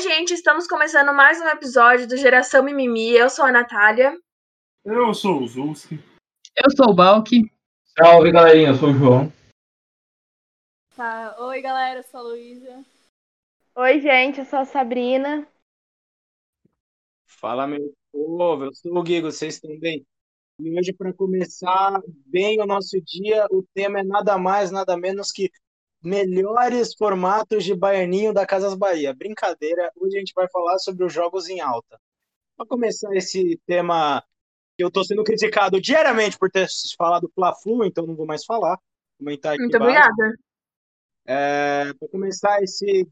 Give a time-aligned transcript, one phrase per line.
[0.00, 3.10] Oi, gente, estamos começando mais um episódio do Geração Mimimi.
[3.10, 4.18] Eu sou a Natália.
[4.82, 5.96] Eu sou o Zulski.
[6.56, 7.30] Eu sou o Balk.
[7.84, 9.30] Salve, galerinha, eu sou o João.
[10.96, 11.36] Tá.
[11.40, 12.82] Oi, galera, eu sou a Luísa.
[13.76, 15.46] Oi, gente, eu sou a Sabrina.
[17.26, 20.06] Fala, meu povo, eu sou o Guigo, vocês estão bem?
[20.58, 25.30] E hoje, para começar bem o nosso dia, o tema é nada mais, nada menos
[25.30, 25.50] que
[26.02, 29.14] melhores formatos de baianinho da Casas Bahia.
[29.14, 32.00] Brincadeira, hoje a gente vai falar sobre os jogos em alta.
[32.56, 34.22] Para começar esse tema,
[34.76, 38.78] que eu estou sendo criticado diariamente por ter falado Fla-Flu, então não vou mais falar.
[39.18, 40.10] Comentar aqui Muito embaixo.
[40.10, 40.36] obrigada.
[41.26, 43.06] É, para começar esse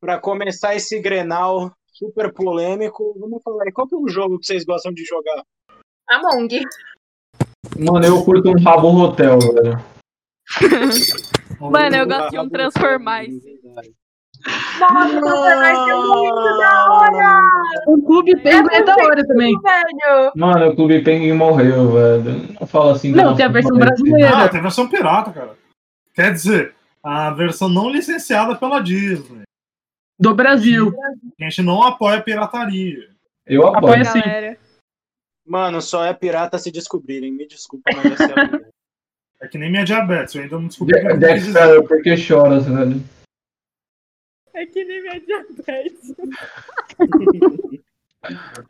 [0.00, 4.46] para começar esse Grenal super polêmico, vamos falar aí, qual que é o jogo que
[4.46, 5.42] vocês gostam de jogar?
[6.08, 6.48] Among.
[7.76, 9.84] Mano, eu curto um rabo hotel, velho.
[11.60, 13.32] Mano, eu gosto de um Transformais.
[14.80, 17.42] Nossa, vai ser muito da hora!
[17.86, 19.54] O Clube Penguin é da hora também.
[19.60, 22.54] Velho, Mano, o Clube Penguin morreu, velho.
[22.60, 23.10] Não fala assim.
[23.12, 24.44] Não, tem a versão brasileira.
[24.44, 25.56] Ah, tem versão pirata, cara.
[26.14, 29.42] Quer dizer, a versão não licenciada pela Disney.
[30.18, 30.92] Do Brasil.
[31.40, 33.08] A gente não apoia a pirataria.
[33.46, 34.02] Eu apoio.
[34.02, 34.56] Apoia sim.
[35.46, 37.32] Mano, só é pirata se descobrirem.
[37.32, 38.60] Me desculpa, mas essa é a.
[39.40, 41.18] É que nem minha diabetes, eu ainda não descobri que De- eu.
[41.18, 43.00] Dexter, por que choras, velho?
[44.54, 46.14] É que nem minha diabetes.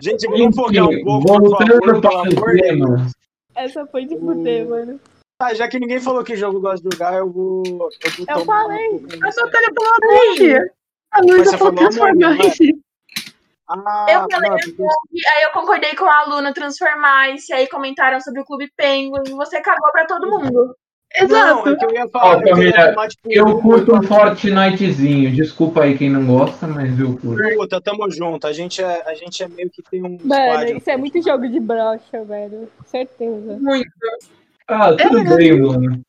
[0.01, 3.13] Gente, vamos focar um pouco, por favor, pelo amor de Deus.
[3.55, 5.01] Essa foi de fuder, mano.
[5.41, 7.63] Ah, já que ninguém falou que jogo gosta de jogar, eu vou.
[7.67, 7.91] Eu, vou
[8.29, 8.89] Eu falei.
[8.89, 10.71] um Natália falou Among.
[11.13, 12.59] A Luísa falou falou Transformais.
[13.71, 14.83] Ah, eu falei não, porque-
[15.29, 19.61] aí eu concordei com a aluna Transformice, aí comentaram sobre o Clube Penguin, e você
[19.61, 20.75] cagou pra todo mundo.
[21.21, 21.69] Não, Exato.
[21.71, 22.25] é eu ia falar.
[22.27, 25.35] Ó, eu queria família, tomar, tipo, Eu curto um Fortnitezinho.
[25.35, 27.43] Desculpa aí quem não gosta, mas eu curto.
[27.57, 28.47] Puta, tamo junto.
[28.47, 30.19] A gente é, a gente é meio que tem um.
[30.23, 30.77] Mano, squad.
[30.77, 32.71] isso é muito jogo de brocha, velho.
[32.85, 33.59] Certeza.
[33.59, 33.89] Muito.
[34.69, 35.37] Ah, tudo É.
[35.37, 36.03] bem, mano.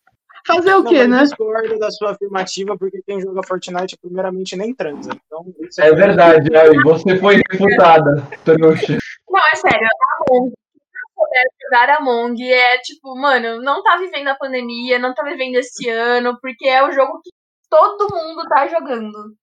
[0.46, 1.24] Fazer o quê, eu né?
[1.24, 5.12] discordo da sua afirmativa, porque quem joga Fortnite, primeiramente, nem transa.
[5.26, 8.16] Então, isso É verdade, aí você foi refutada.
[8.46, 9.88] Não, é sério,
[10.30, 10.50] Among.
[10.50, 15.24] Se não souber jogar Among, é tipo, mano, não tá vivendo a pandemia, não tá
[15.24, 17.32] vivendo esse ano, porque é o jogo que
[17.70, 19.36] todo mundo tá jogando.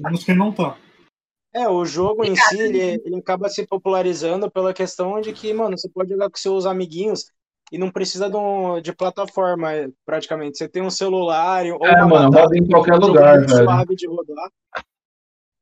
[0.00, 0.76] Menos quem não tá.
[1.54, 5.78] É, o jogo em si, ele, ele acaba se popularizando pela questão de que, mano,
[5.78, 7.32] você pode jogar com seus amiguinhos
[7.72, 9.70] e não precisa de, um- de plataforma,
[10.06, 10.58] praticamente.
[10.58, 13.40] Você tem um celular ou É, uma mano, batata, roda em qualquer é um lugar,
[13.40, 13.48] velho.
[13.64, 14.50] suave de rodar.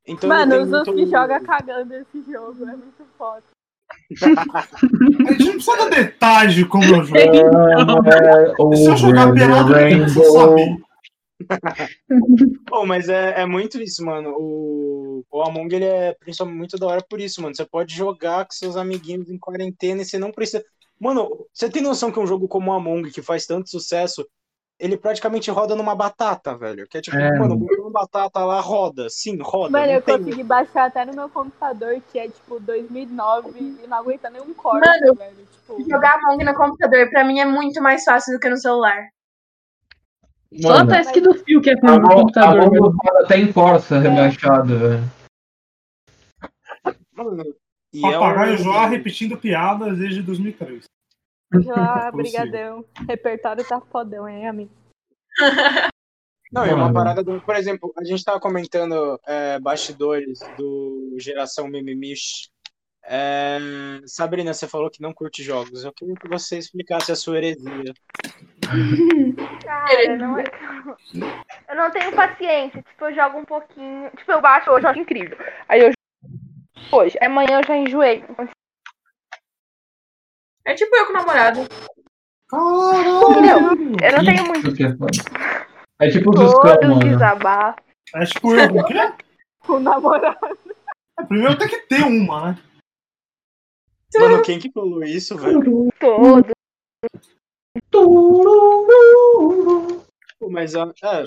[0.09, 0.95] Então, Mano, os muito...
[0.95, 2.63] que jogam cagando esse jogo.
[2.63, 3.43] É muito foda.
[4.17, 7.19] A gente não precisa dar detalhes de como eu jogo.
[7.19, 10.77] É, Se eu jogar pelado, eu saber.
[12.67, 14.35] Pô, mas é, é muito isso, mano.
[14.39, 17.55] O, o Among, ele é principalmente muito da hora por isso, mano.
[17.55, 20.65] Você pode jogar com seus amiguinhos em quarentena e você não precisa...
[20.99, 24.27] Mano, você tem noção que um jogo como o Among, que faz tanto sucesso,
[24.79, 26.87] ele praticamente roda numa batata, velho.
[26.89, 27.67] Que é tipo, É, mano, mano.
[27.83, 29.09] uma batata lá, roda.
[29.11, 29.71] Sim, roda.
[29.73, 30.19] Mano, eu tem...
[30.19, 34.87] consegui baixar até no meu computador, que é tipo 2009, e não aguenta nenhum corte,
[34.89, 35.37] Mano, velho.
[35.53, 39.09] Tipo, Jogar Among no computador, pra mim, é muito mais fácil do que no celular.
[40.63, 42.71] Só a Mano, task do fio que é com a o a computador.
[42.71, 42.83] velho.
[42.85, 45.03] roda até em Corsa rebaixado, velho.
[47.13, 47.45] Mano,
[47.97, 48.59] e é Papagaio um...
[48.59, 50.85] Joá repetindo piadas desde 2003.
[51.63, 52.17] já, Consigo.
[52.17, 52.85] brigadão.
[53.09, 54.71] Repertório tá fodão, hein, amigo?
[56.53, 57.41] Não, é uma parada do.
[57.41, 62.49] Por exemplo, a gente tava comentando é, bastidores do Geração Mimimish.
[63.09, 63.59] É,
[64.05, 65.85] Sabrina, você falou que não curte jogos.
[65.85, 67.95] Eu queria que você explicasse a sua heresia.
[69.65, 70.45] Cara, não é...
[71.69, 72.83] eu não tenho paciência.
[72.83, 74.11] Tipo, eu jogo um pouquinho.
[74.17, 75.37] Tipo, eu baixo hoje, eu acho incrível.
[75.69, 75.96] Aí eu jogo
[76.93, 77.17] hoje.
[77.21, 78.25] Amanhã eu já enjoei.
[80.65, 81.61] É tipo eu com o namorado.
[82.49, 83.77] Caralho!
[84.03, 84.69] Eu não tenho muito
[86.01, 86.07] é.
[86.07, 87.81] É tipo os scam, todo um desabafo.
[88.15, 88.95] É tipo eu, o quê?
[89.67, 90.59] Com namorado.
[91.19, 92.63] É, Primeiro tem que ter uma, né?
[94.19, 95.91] Mano, quem que falou isso, velho?
[95.99, 96.53] Todo.
[100.39, 101.25] Pô, Mas, ó, é,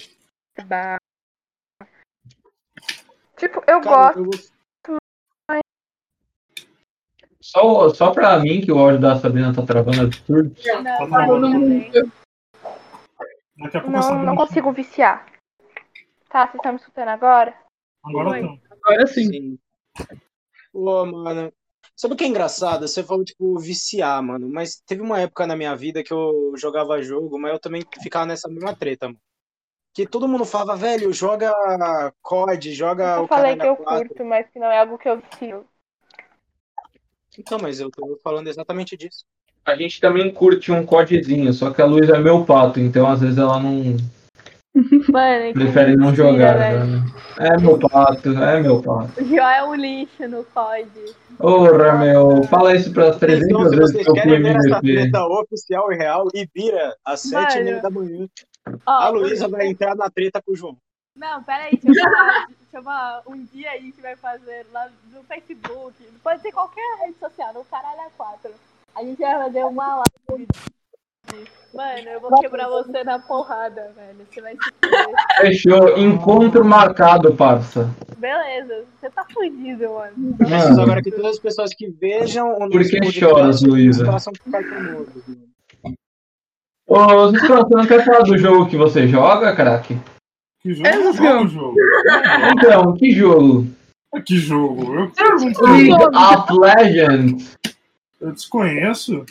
[3.38, 4.20] Tipo, eu cara, gosto.
[4.20, 4.59] eu gosto-
[7.52, 10.56] Só, só pra mim que o áudio da Sabrina tá travando absurdo.
[13.88, 15.26] Não, Não, não que- consigo viciar.
[16.30, 17.56] Tá, vocês estão me escutando agora?
[18.04, 18.60] Agora não.
[18.84, 19.26] Agora sim.
[19.26, 19.60] Sim.
[20.72, 21.52] Pô, mano.
[21.96, 22.88] Sabe o que é engraçado?
[22.88, 24.48] Você falou, tipo, viciar, mano.
[24.50, 28.26] Mas teve uma época na minha vida que eu jogava jogo, mas eu também ficava
[28.28, 29.20] nessa mesma treta, mano.
[29.94, 31.52] que todo mundo falava, velho, joga
[32.22, 34.08] COD, joga Eu o falei que eu 4.
[34.08, 35.66] curto, mas que não é algo que eu sigo.
[37.40, 39.24] Então, mas eu tô falando exatamente disso.
[39.66, 43.22] A gente também curte um codezinho, só que a Luísa é meu pato, então às
[43.22, 43.96] vezes ela não
[45.12, 46.58] Mano, prefere não mentira, jogar.
[46.86, 47.06] né?
[47.40, 49.12] É meu pato, é meu pato.
[49.22, 50.90] O Jó é um lixo no COD.
[51.38, 54.44] Porra, meu, fala isso para as 300 Então, se vezes vocês que eu fui querem
[54.44, 57.82] ver essa treta oficial e real, e vira às sete e meia Mano.
[57.82, 58.28] da manhã.
[58.86, 60.78] Ó, A Luísa vai entrar na treta com o João.
[61.16, 62.46] Não, peraí, deixa eu falar.
[62.48, 63.22] deixa eu falar.
[63.28, 67.64] Um dia a gente vai fazer lá no Facebook, pode ser qualquer rede social, no
[67.66, 68.52] Caralho a 4.
[68.96, 70.48] A gente vai fazer uma live.
[71.74, 74.26] Mano, eu vou quebrar você na porrada, velho.
[74.32, 75.42] Você vai se.
[75.42, 77.88] Fechou, encontro marcado, parça.
[78.18, 80.36] Beleza, você tá fudido, mano.
[80.40, 84.06] Eu preciso agora que todas as pessoas que vejam o Por que choras, Luísa?
[86.88, 89.96] ô, Ziscão, você não quer falar do jogo que você joga, craque?
[90.70, 90.88] Que jogo?
[90.88, 91.76] É, Eu jogo.
[92.52, 93.68] Então, que jogo?
[94.24, 95.00] Que jogo?
[95.00, 95.66] Eu pergunto.
[95.66, 97.58] League of Legends.
[98.22, 99.26] Eu desconheço.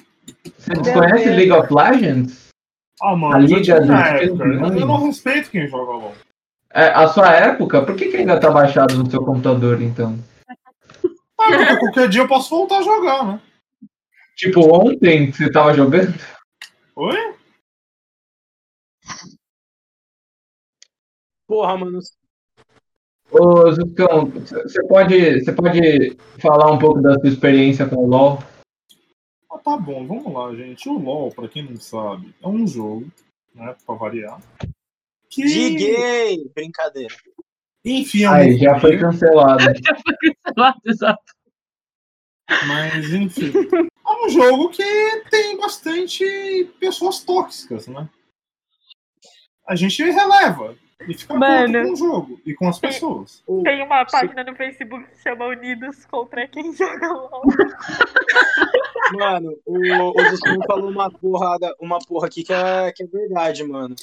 [0.57, 2.49] Você desconhece League of Legends?
[3.01, 4.45] Ah, mano, A Liga dos época.
[4.45, 6.15] Eu, não respeito quem joga LOL.
[6.75, 7.83] É, a sua época?
[7.83, 10.19] Por que, que ainda tá baixado no seu computador, então?
[11.41, 13.41] Ah, porque qualquer dia eu posso voltar a jogar, né?
[14.37, 16.15] Tipo, ontem que você tava jogando?
[16.97, 17.35] Oi?
[21.49, 21.99] Porra, mano.
[23.31, 28.39] Ô, Ziscão, você pode, você pode falar um pouco da sua experiência com o LoL?
[29.51, 30.87] Ah, tá bom, vamos lá, gente.
[30.89, 33.11] O LoL, pra quem não sabe, é um jogo,
[33.55, 33.75] né?
[33.87, 34.41] Pra variar.
[35.31, 36.51] Que, De gay!
[36.55, 37.15] Brincadeira.
[37.83, 39.65] enfim, é um Aí, já foi jogo, cancelado.
[40.85, 41.33] Exato.
[42.67, 43.53] Mas, enfim.
[43.53, 44.85] É um jogo que
[45.31, 46.25] tem bastante
[46.79, 48.09] pessoas tóxicas, né?
[49.67, 50.75] A gente releva
[51.07, 51.85] e fica Mano.
[51.85, 53.45] com o jogo e com as pessoas.
[53.63, 57.43] Tem uma página no Facebook que chama Unidos contra quem joga LOL.
[59.15, 63.65] Mano, o, o Justin falou uma porrada, uma porra aqui que é, que é verdade,
[63.65, 63.95] mano.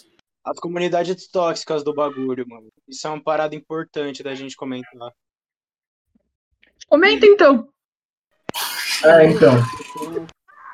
[0.44, 2.70] As comunidades tóxicas do bagulho, mano.
[2.88, 5.12] Isso é uma parada importante da gente comentar.
[6.88, 7.68] Comenta então.
[9.04, 9.52] É, então.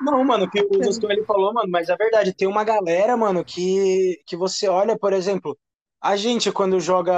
[0.01, 2.33] Não, mano, o que o Justin ele falou, mano, mas é verdade.
[2.33, 5.57] Tem uma galera, mano, que, que você olha, por exemplo,
[6.01, 7.13] a gente quando joga.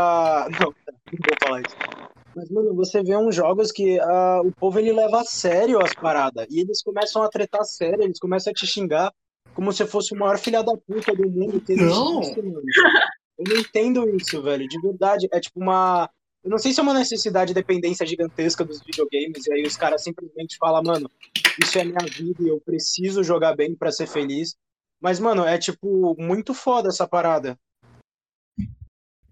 [0.59, 0.74] Não,
[1.12, 1.75] não vou falar isso.
[2.35, 5.94] Mas, mano, você vê uns jogos que ah, o povo ele leva a sério as
[5.94, 6.47] paradas.
[6.50, 9.13] E eles começam a tretar sério, eles começam a te xingar
[9.53, 12.21] como se fosse o maior filha da puta do mundo que Não.
[12.24, 14.68] Eu não entendo isso, velho.
[14.68, 15.27] De verdade.
[15.31, 16.09] É tipo uma.
[16.44, 19.77] Eu não sei se é uma necessidade de dependência gigantesca dos videogames, e aí os
[19.77, 21.09] caras simplesmente falam, mano,
[21.62, 24.56] isso é minha vida e eu preciso jogar bem pra ser feliz.
[25.00, 27.57] Mas, mano, é tipo muito foda essa parada.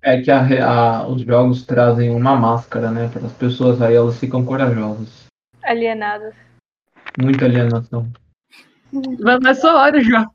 [0.04, 3.08] É que a a- os jogos trazem uma máscara, né?
[3.08, 5.26] Para as pessoas aí, elas ficam corajosas.
[5.64, 6.34] Alienados.
[7.22, 8.08] Muita alienação.
[9.20, 10.26] Vai nessa hora já.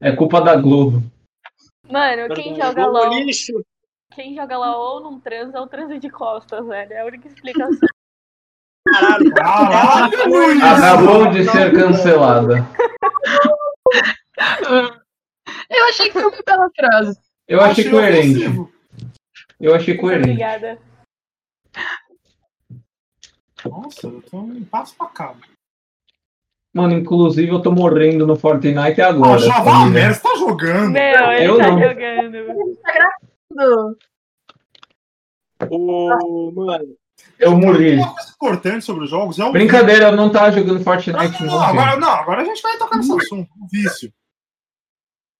[0.00, 1.02] É culpa da Globo.
[1.90, 3.52] Mano, quem joga LOL, lixo.
[4.14, 6.92] quem joga LOL ou não transa ou transa de costas, velho.
[6.92, 7.88] É a única explicação.
[8.88, 9.34] Caralho.
[9.34, 10.62] Caralho, Luiz!
[10.62, 12.64] Acabou de ser cancelada.
[15.68, 17.18] Eu achei que foi uma bela frase.
[17.48, 18.38] Eu achei coerente.
[18.38, 18.72] ofensivo.
[19.60, 20.28] Eu achei coerente.
[20.30, 20.78] Obrigada.
[23.64, 25.34] Nossa, eu tô um passo pra cá.
[26.72, 29.34] Mano, inclusive eu tô morrendo no Fortnite agora.
[29.34, 30.92] Ah, já merda, você tá jogando.
[30.92, 31.80] Meu, ele Eu tá não.
[31.80, 32.38] jogando.
[35.70, 36.96] O, mano,
[37.38, 37.96] Eu morri.
[37.96, 41.42] Uma coisa importante sobre os jogos é o Brincadeira, eu não tava jogando Não, Fortnite,
[41.42, 41.54] não, não.
[41.58, 44.12] não, agora, não, agora a gente vai tocar nesse assunto, o vício.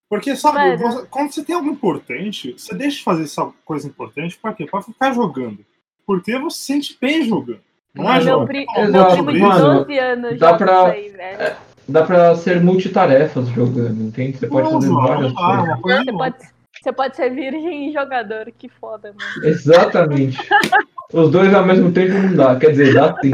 [0.09, 0.79] Porque, sabe, Mano.
[0.79, 4.67] você- quando você tem algo importante, você deixa de fazer essa coisa importante pra quê?
[4.67, 5.59] Pra ficar jogando.
[6.07, 7.61] Porque você se sente bem jogando.
[7.95, 8.65] Não é, Meu, pri...
[8.91, 9.47] Meu primo de isso.
[9.49, 11.57] mano, 12 anos dá joga pra- isso aí, velho.
[11.88, 14.38] Dá pra ser multitarefas jogando, entende?
[14.38, 15.81] Você pode Não, fazer várias não é coisas.
[15.81, 16.37] coisa Você de pode,
[16.83, 19.47] você pode ser virgem e jogador, que foda, mano.
[19.47, 20.38] Exatamente.
[21.12, 22.57] Os dois ao mesmo tempo não dá.
[22.57, 23.33] Quer dizer, dá sim.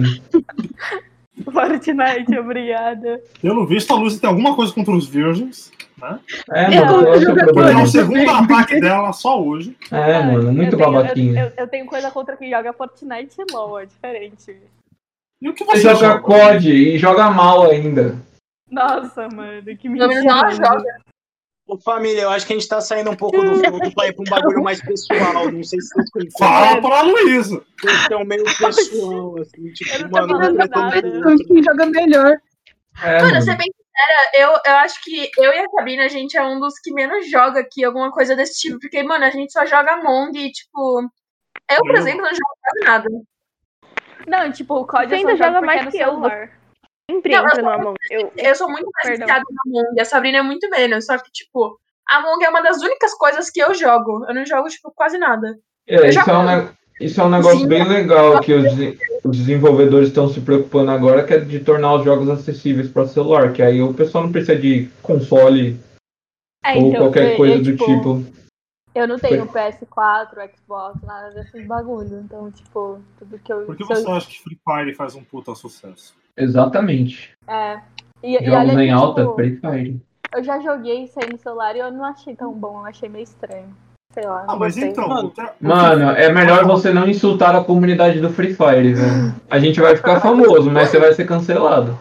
[1.53, 3.21] Fortnite, obrigada.
[3.43, 5.73] Pelo visto, a Lúcia tem alguma coisa contra os virgens.
[6.51, 9.77] É, Eu mano, tô qual é o jogando é segundo ataque dela só hoje.
[9.91, 11.41] É, mano, muito eu tenho, babaquinha.
[11.41, 14.57] Eu, eu, eu tenho coisa contra quem joga Fortnite e LOL, é diferente.
[15.43, 16.21] E o que Você você joga joga?
[16.21, 18.17] COD e joga mal ainda.
[18.71, 20.23] Nossa, mano, que mentira.
[20.53, 20.85] joga.
[21.69, 24.15] ô, família, eu acho que a gente tá saindo um pouco do fogo pra ir
[24.15, 25.51] pra um bagulho mais pessoal.
[25.53, 26.39] Não sei se vocês conhecem.
[26.39, 27.63] Fala pra Luísa.
[27.81, 31.03] Questão meio pessoal, assim, Eu tipo, não tô mano, um falando tretando nada.
[31.03, 31.47] com o outro.
[31.47, 32.37] Quem joga melhor.
[33.03, 33.43] É, Mano, mano.
[33.43, 33.71] ser bem
[34.35, 37.31] eu, eu acho que eu e a Sabina, a gente é um dos que menos
[37.31, 38.79] joga aqui alguma coisa desse tipo.
[38.81, 41.01] Porque, mano, a gente só joga Among e, tipo.
[41.71, 43.09] Eu, por Eu- exemplo, não jogo quase nada.
[44.27, 46.51] Não, tipo, o Você eu só ainda jogo joga mais é no que eu, celular.
[47.11, 47.97] Sempre Não, eu sou no Among.
[48.11, 50.01] Eu, Eu sou muito mais viciada no Among.
[50.01, 51.05] A Sabrina é muito menos.
[51.07, 54.25] Só que, tipo, Among é uma das únicas coisas que eu jogo.
[54.27, 55.59] Eu não jogo, tipo, quase nada.
[55.87, 57.69] É, isso, já- é um, isso é um negócio Sim.
[57.69, 58.73] bem legal que os,
[59.25, 63.53] os desenvolvedores estão se preocupando agora, que é de tornar os jogos acessíveis para celular,
[63.53, 65.79] que aí o pessoal não precisa de console
[66.65, 68.25] É, ou então, qualquer eu- coisa eu, do tipo.
[68.95, 72.21] Eu não tenho PS4, Xbox, nada desses bagulho.
[72.25, 73.67] Então, tipo, tudo que eu.
[73.67, 76.15] Por que se eu- você acha que Free Fire faz um puta sucesso?
[76.37, 77.33] Exatamente.
[77.49, 77.81] É.
[78.23, 80.01] E, e Jogos olha em alta, tipo, Free Fire.
[80.33, 83.09] eu já joguei isso aí no celular e eu não achei tão bom, eu achei
[83.09, 83.77] meio estranho.
[84.15, 84.45] Sei lá.
[84.47, 85.33] Ah, mas então.
[85.61, 89.35] Mano, é melhor você não insultar a comunidade do Free Fire, velho.
[89.51, 91.99] A gente vai ficar famoso, mas você vai ser cancelado.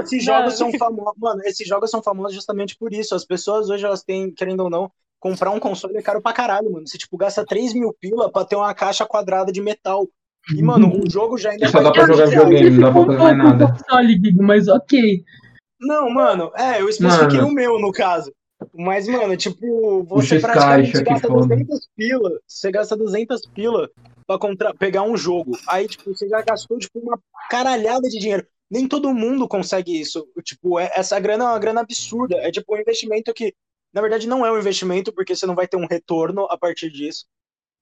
[0.00, 3.14] Esses jogos são famosos, mano, esses jogos são famosos justamente por isso.
[3.14, 6.70] As pessoas hoje, elas têm, querendo ou não, comprar um console é caro pra caralho,
[6.70, 6.86] mano.
[6.86, 10.06] Você, tipo, gasta 3 mil pila pra ter uma caixa quadrada de metal.
[10.54, 12.48] E, mano, o jogo já ainda só dá pra jogar 20 reais.
[12.48, 13.76] videogame, não dá pra fazer mais nada.
[13.90, 15.24] console, mas ok.
[15.80, 17.48] Não, mano, é, eu especifiquei Mano.
[17.48, 18.32] o meu, no caso.
[18.74, 21.46] Mas, mano, tipo, você X-Caixa, praticamente gasta foda.
[21.46, 23.90] 200 pila, você gasta 200 pila
[24.26, 24.74] pra contra...
[24.74, 25.56] pegar um jogo.
[25.68, 28.46] Aí, tipo, você já gastou, tipo, uma caralhada de dinheiro.
[28.70, 30.26] Nem todo mundo consegue isso.
[30.42, 32.36] Tipo, é- essa grana é uma grana absurda.
[32.36, 33.54] É, tipo, um investimento que,
[33.92, 36.90] na verdade, não é um investimento, porque você não vai ter um retorno a partir
[36.90, 37.26] disso.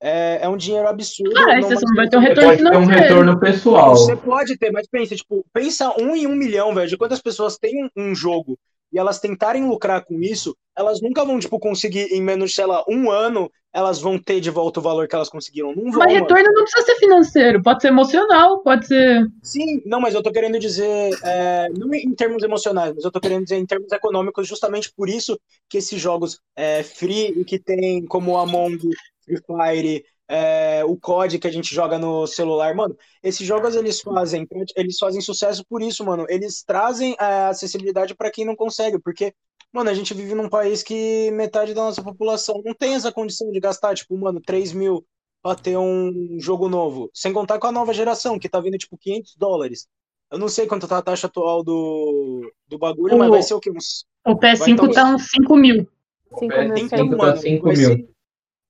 [0.00, 1.38] É, é um dinheiro absurdo.
[1.38, 3.96] Ah, numa você não vai ter um retorno Pode ter um retorno pessoal.
[3.96, 7.56] você pode ter, mas pensa, tipo, pensa um em um milhão, velho, de quantas pessoas
[7.56, 8.58] têm um jogo
[8.92, 12.84] e elas tentarem lucrar com isso, elas nunca vão, tipo, conseguir em menos, sei lá,
[12.88, 15.74] um ano, elas vão ter de volta o valor que elas conseguiram.
[15.74, 16.20] Não vão, Mas mano.
[16.20, 19.26] retorno não precisa ser financeiro, pode ser emocional, pode ser.
[19.42, 23.20] Sim, não, mas eu tô querendo dizer, é, não em termos emocionais, mas eu tô
[23.20, 25.38] querendo dizer em termos econômicos, justamente por isso
[25.68, 28.78] que esses jogos é, free e que tem como Among,
[29.24, 34.00] Free Fire, é, o COD que a gente joga no celular, mano, esses jogos eles
[34.00, 36.26] fazem, eles fazem sucesso por isso, mano.
[36.28, 39.32] Eles trazem a acessibilidade pra quem não consegue, porque,
[39.72, 43.50] mano, a gente vive num país que metade da nossa população não tem essa condição
[43.50, 45.04] de gastar, tipo, mano, 3 mil
[45.42, 47.08] pra ter um jogo novo.
[47.14, 49.86] Sem contar com a nova geração, que tá vindo, tipo, 500 dólares.
[50.30, 53.54] Eu não sei quanto tá a taxa atual do, do bagulho, O- mas vai ser
[53.54, 53.70] o quê?
[53.70, 55.88] Uns O PS5 Vai tá tá uns 5 mil.
[56.36, 58.15] 5 É, mil tá cinco vai mil.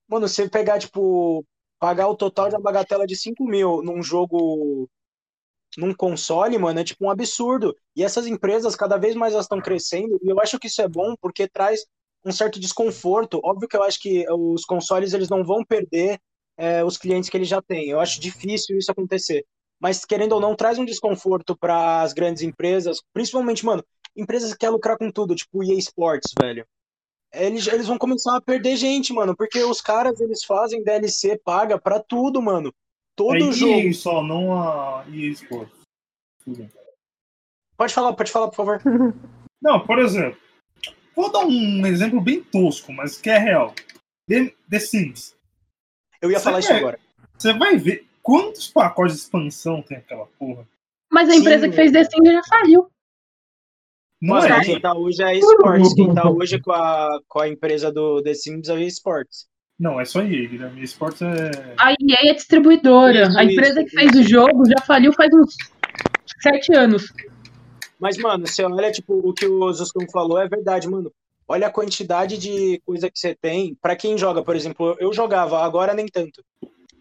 [0.07, 1.45] Mano, você pegar, tipo,
[1.79, 4.89] pagar o total da bagatela de 5 mil num jogo,
[5.77, 7.75] num console, mano, é tipo um absurdo.
[7.95, 10.87] E essas empresas, cada vez mais elas estão crescendo, e eu acho que isso é
[10.87, 11.85] bom porque traz
[12.25, 13.41] um certo desconforto.
[13.43, 16.19] Óbvio que eu acho que os consoles, eles não vão perder
[16.57, 17.89] é, os clientes que eles já têm.
[17.89, 19.45] Eu acho difícil isso acontecer.
[19.79, 23.83] Mas, querendo ou não, traz um desconforto para as grandes empresas, principalmente, mano,
[24.15, 26.65] empresas que querem lucrar com tudo, tipo EA Sports, velho
[27.45, 31.79] eles, eles vão começar a perder gente, mano, porque os caras eles fazem DLC paga
[31.79, 32.73] pra tudo, mano.
[33.15, 33.73] Todo é jogo.
[33.73, 35.73] EA só, não a EA Sports.
[37.75, 38.81] Pode falar, pode falar, por favor.
[39.59, 40.39] Não, por exemplo,
[41.15, 43.73] vou dar um exemplo bem tosco, mas que é real.
[44.27, 45.35] The, The Sims.
[46.21, 46.99] Eu ia Você falar isso agora.
[47.35, 50.67] Você vai ver quantos pacotes de expansão tem aquela porra.
[51.11, 51.39] Mas a Sim.
[51.39, 52.87] empresa que fez The Sims já faliu.
[54.21, 54.61] Mano, é?
[54.61, 55.93] quem tá hoje é a Esports.
[55.93, 59.47] Quem tá hoje com a, com a empresa do The Sims é a Esports.
[59.79, 60.81] Não, é só EA, Guilherme.
[60.81, 61.75] Esportes é.
[61.77, 63.27] A EA é distribuidora.
[63.27, 65.55] Isso, a empresa isso, que fez o jogo já faliu faz uns
[66.41, 67.13] 7 anos.
[67.99, 71.11] Mas, mano, você olha, tipo, o que o Zuscon falou é verdade, mano.
[71.47, 73.75] Olha a quantidade de coisa que você tem.
[73.81, 76.43] Pra quem joga, por exemplo, eu jogava, agora nem tanto.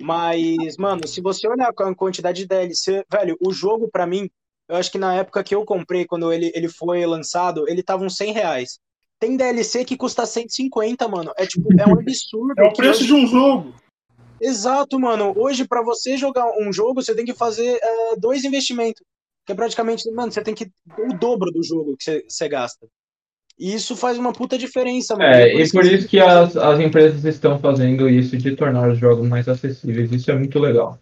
[0.00, 4.30] Mas, mano, se você olhar com a quantidade de DLC, velho, o jogo, pra mim,
[4.68, 8.04] eu acho que na época que eu comprei, quando ele, ele foi lançado, ele tava
[8.04, 8.78] uns 100 reais.
[9.18, 11.32] Tem DLC que custa 150, mano.
[11.36, 12.54] É tipo, é um absurdo.
[12.58, 13.74] É o que preço hoje- de um jogo.
[14.40, 15.32] Exato, mano.
[15.36, 19.02] Hoje, pra você jogar um jogo, você tem que fazer é, dois investimentos.
[19.46, 22.86] Que é praticamente, mano, você tem que o dobro do jogo que você, você gasta.
[23.58, 25.30] E isso faz uma puta diferença, mano.
[25.34, 28.98] É, E e por isso que as, as empresas estão fazendo isso de tornar os
[28.98, 30.12] jogos mais acessíveis.
[30.12, 30.98] Isso é muito legal.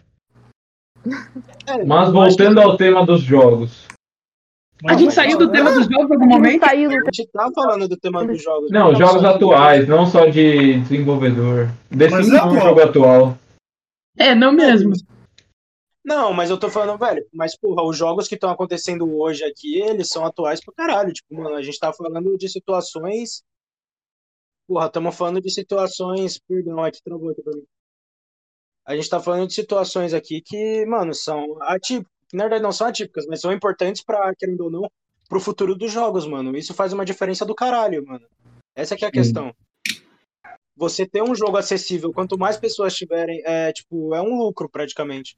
[1.66, 3.87] É, Mas que voltando ao tema dos jogos.
[4.87, 6.64] A gente saiu do tema dos jogos em algum momento.
[6.64, 8.70] Saiu A gente tá falando do tema dos jogos.
[8.70, 11.68] Não, tá jogos atuais, não só de desenvolvedor.
[11.90, 13.38] The Mas Sims é é um jogo atual.
[14.18, 14.92] É, não mesmo.
[16.04, 19.80] Não, mas eu tô falando, velho, mas porra, os jogos que estão acontecendo hoje aqui,
[19.80, 21.12] eles são atuais pra caralho.
[21.14, 23.42] Tipo, mano, a gente tá falando de situações.
[24.68, 26.38] Porra, estamos falando de situações.
[26.46, 27.64] Perdão, aqui travou aqui pra mim.
[28.86, 32.12] A gente tá falando de situações aqui que, mano, são atípicas.
[32.32, 34.90] Na verdade, não são atípicas, mas são importantes pra, querendo ou não,
[35.28, 36.56] pro futuro dos jogos, mano.
[36.56, 38.26] Isso faz uma diferença do caralho, mano.
[38.74, 39.18] Essa que é a Sim.
[39.18, 39.54] questão.
[40.76, 45.36] Você ter um jogo acessível, quanto mais pessoas tiverem, é tipo, é um lucro praticamente.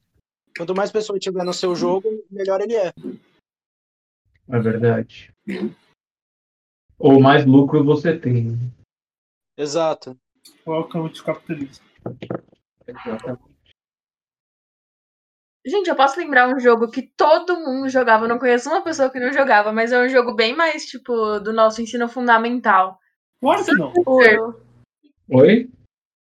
[0.57, 2.91] Quanto mais pessoas tiver no seu jogo, melhor ele é.
[4.49, 5.31] É verdade.
[6.97, 8.57] Ou mais lucro você tem.
[9.55, 10.17] Exato.
[10.65, 11.85] Welcome to capitalismo.
[12.87, 13.57] Exatamente.
[15.65, 18.23] Gente, eu posso lembrar um jogo que todo mundo jogava.
[18.23, 21.39] Eu não conheço uma pessoa que não jogava, mas é um jogo bem mais, tipo,
[21.41, 22.97] do nosso ensino fundamental.
[23.41, 23.93] Claro que não.
[25.29, 25.69] Oi?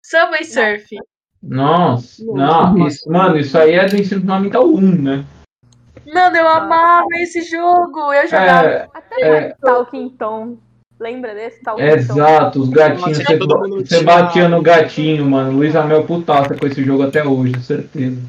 [0.05, 0.97] Subway Surf.
[1.41, 5.25] Nossa, não, isso, mano, isso aí é do ensino fundamental 1, né?
[6.13, 8.13] Mano, eu amava esse jogo.
[8.13, 8.69] Eu jogava.
[8.69, 10.59] É, Até é, Talking Tom.
[11.01, 11.63] Lembra desse?
[11.63, 11.95] Talking Tom?
[11.95, 13.19] exato, os gatinhos.
[13.19, 15.53] Você, você batia no gatinho, mano.
[15.53, 18.21] Luiz Amel putaça com esse jogo até hoje, certeza.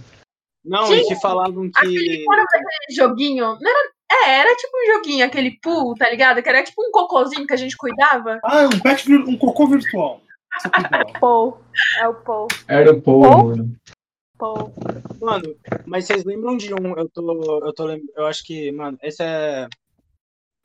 [0.64, 2.26] Não, Gente, e que falavam Aquele, que.
[2.30, 3.58] aquele joguinho?
[3.60, 6.44] Não era, é, era tipo um joguinho, aquele pool, tá ligado?
[6.44, 8.40] Que era tipo um cocôzinho que a gente cuidava.
[8.44, 10.22] Ah, um pet, um cocô virtual.
[10.74, 11.20] Cuidava.
[11.20, 11.58] Paul.
[12.00, 12.48] É o Paul.
[12.68, 13.48] Era o Paul, Paul?
[13.48, 13.76] mano.
[14.38, 14.74] Paul.
[15.22, 16.98] Mano, mas vocês lembram de um.
[16.98, 17.66] Eu tô.
[17.66, 19.68] Eu tô Eu acho que, mano, esse é.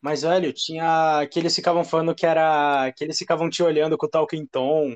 [0.05, 1.27] Mais velho, tinha.
[1.31, 2.93] Que eles ficavam falando que era.
[2.93, 4.95] Que eles ficavam te olhando com o Talking Tom.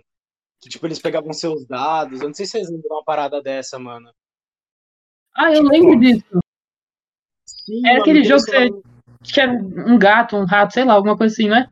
[0.60, 2.20] Que, tipo, eles pegavam seus dados.
[2.20, 4.12] Eu não sei se vocês lembram de uma parada dessa, mano.
[5.34, 6.24] Ah, eu lembro disso.
[7.46, 8.82] Sim, Era mano, aquele que jogo que você-
[9.32, 11.70] que era um gato, um rato, sei lá, alguma coisa assim, né?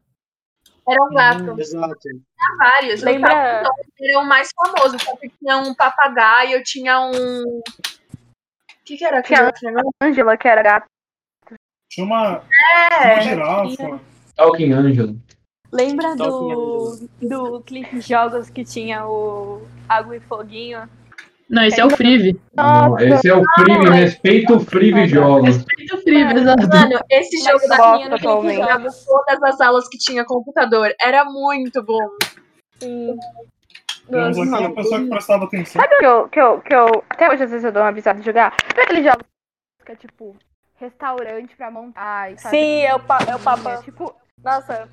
[0.88, 1.60] Era um gato.
[1.60, 1.98] Exato.
[2.00, 3.02] Tinha vários.
[3.02, 3.62] O Lembra?
[3.64, 7.42] Talking Tom era o mais famoso, só que tinha um papagaio, tinha um.
[7.58, 7.62] O
[8.84, 9.90] que, que era aquele negócio?
[10.00, 10.86] Angela, que era gata.
[11.90, 12.42] Tinha uma,
[13.00, 14.00] É, uma girafa.
[14.36, 15.16] Talking Angel.
[15.72, 20.88] Lembra Talking do, do clipe jogos que tinha o Água e Foguinho?
[21.48, 22.40] Não, esse é o Frive.
[22.56, 25.56] Não, esse é o Frive, respeita o Frive Jogos.
[25.56, 26.68] Respeita o Frive, exato.
[26.68, 28.68] Mano, esse jogo Mas da gosto tinha no clipe atualmente.
[28.68, 29.04] jogos.
[29.04, 30.92] todas as aulas que tinha computador.
[31.00, 32.08] Era muito bom.
[32.80, 33.16] Sim.
[34.12, 35.82] Aqui uma pessoa que prestava atenção.
[35.82, 37.04] Sabe o que eu, que eu, que eu.
[37.10, 38.52] Até hoje, às vezes, eu dou uma avisada de jogar?
[38.68, 39.24] Sabe aqueles jogos
[39.84, 40.36] que é tipo
[40.78, 43.40] restaurante pra montar e Sim, é o, pa, é o?
[43.40, 43.82] Papa.
[43.82, 44.88] Tipo, Nossa,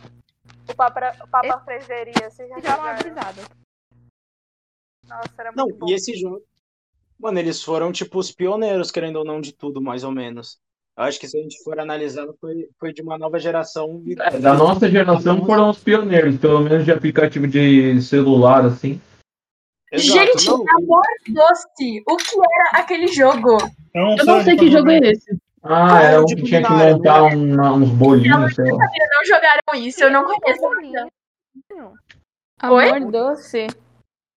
[0.69, 2.29] o Papa, o Papa Freseria.
[2.29, 3.41] Vocês já já é uma avisada.
[5.07, 5.89] Nossa, era Não, muito bom.
[5.89, 6.41] e esse jogo.
[7.19, 10.57] Mano, eles foram, tipo, os pioneiros, querendo ou não, de tudo, mais ou menos.
[10.97, 14.03] Eu acho que se a gente for analisar, foi, foi de uma nova geração.
[14.19, 19.01] É, da nossa geração foram os pioneiros, pelo menos de aplicativo de celular, assim.
[19.91, 22.03] Exato, Gente, não, amor doce.
[22.07, 23.57] O que era aquele jogo?
[23.93, 25.37] Eu Eu não sei que jogo é esse.
[25.63, 28.85] Ah, Ah, é um de que tinha que culinária, montar um- uns bolinhos, sei lá.
[28.85, 31.07] Não jogaram isso, eu não conheço ainda.
[32.69, 32.89] Oi?
[32.89, 33.67] Amor doce.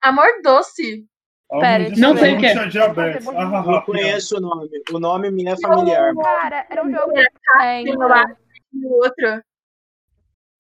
[0.01, 1.05] Amor doce.
[1.49, 2.67] Pera, não sei o que é.
[2.69, 3.27] Diabetes.
[3.29, 4.69] Ah, ah, eu ah, conheço o nome.
[4.93, 6.15] O nome me é familiar.
[6.15, 7.13] Cara, era um jogo.
[7.19, 8.37] É, Tem então,
[8.85, 9.43] outro.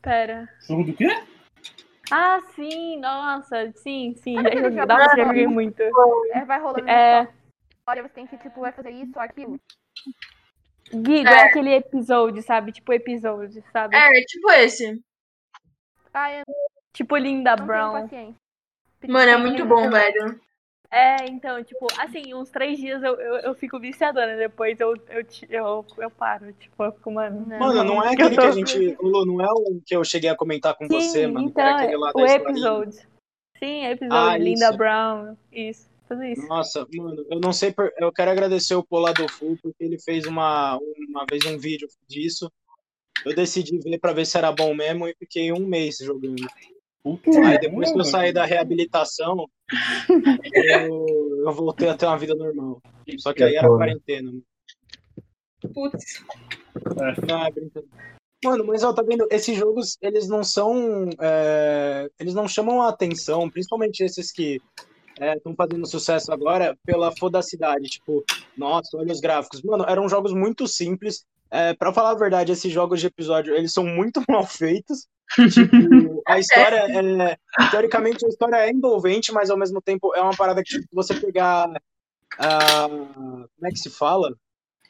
[0.03, 0.49] pera.
[0.67, 1.09] Jogo do quê?
[2.11, 4.39] Ah, sim, nossa, sim, sim.
[4.39, 5.83] Olha Já joguei, nossa, já joguei muito.
[6.33, 7.29] É, vai rolando É,
[7.77, 9.61] história, você tem que, tipo, vai fazer isso ou aquilo.
[10.91, 12.73] Gigo, é aquele episódio, sabe?
[12.73, 13.97] Tipo episódio, sabe?
[13.97, 15.03] É, tipo esse.
[16.15, 16.45] Ah, eu
[16.93, 18.09] Tipo Linda não Brown.
[19.07, 20.41] Mano, é muito bom, velho.
[20.91, 25.27] É, então, tipo, assim, uns três dias eu, eu, eu fico viciadona, depois eu, eu,
[25.51, 27.45] eu, eu paro, tipo, eu fico, mano.
[27.47, 28.97] Mano, não é aquele tô- que a gente.
[29.01, 31.47] Ô, Lu, não é o que eu cheguei a comentar com você, Sim, mano.
[31.47, 33.01] que então, era aquele lá da o episódio.
[33.59, 34.77] Sim, é episódio, Ah, Linda isso.
[34.79, 36.47] Brown, isso, tudo isso.
[36.47, 37.73] Nossa, mano, eu não sei.
[37.73, 37.93] Por...
[37.99, 42.51] Eu quero agradecer o Polado Full porque ele fez uma, uma vez um vídeo disso.
[43.25, 46.47] Eu decidi ver pra ver se era bom mesmo e fiquei um mês jogando.
[47.03, 49.49] Puta, Aí depois que eu saí da reabilitação,
[50.53, 51.07] eu,
[51.47, 52.81] eu voltei a ter uma vida normal.
[53.19, 54.33] Só que aí era quarentena.
[54.33, 54.41] né?
[55.73, 56.25] Putz.
[57.31, 57.89] Ah, brincadeira.
[58.45, 59.27] Mano, mas ó, tá vendo?
[59.31, 61.09] Esses jogos, eles não são.
[61.21, 64.61] é, Eles não chamam a atenção, principalmente esses que
[65.19, 67.89] estão fazendo sucesso agora, pela fodacidade.
[67.89, 68.25] Tipo,
[68.57, 69.63] nossa, olha os gráficos.
[69.63, 71.25] Mano, eram jogos muito simples.
[71.51, 75.07] É, para falar a verdade, esses jogos de episódio, eles são muito mal feitos.
[75.53, 77.37] Tipo, a história é.
[77.71, 81.15] Teoricamente, a história é envolvente, mas ao mesmo tempo é uma parada que, tipo, você
[81.15, 81.69] pegar.
[82.39, 84.35] ah, como é que se fala?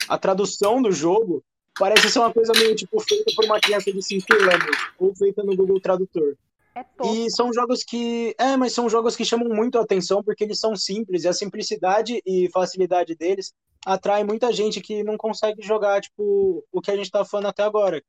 [0.08, 1.42] A tradução do jogo
[1.78, 5.42] parece ser uma coisa meio, tipo, feita por uma criança de 5 anos, ou feita
[5.42, 6.36] no Google Tradutor.
[6.76, 6.84] É.
[7.06, 8.34] E são jogos que.
[8.38, 11.32] É, mas são jogos que chamam muito a atenção porque eles são simples e a
[11.32, 16.96] simplicidade e facilidade deles atrai muita gente que não consegue jogar, tipo, o que a
[16.96, 18.02] gente tá falando até agora.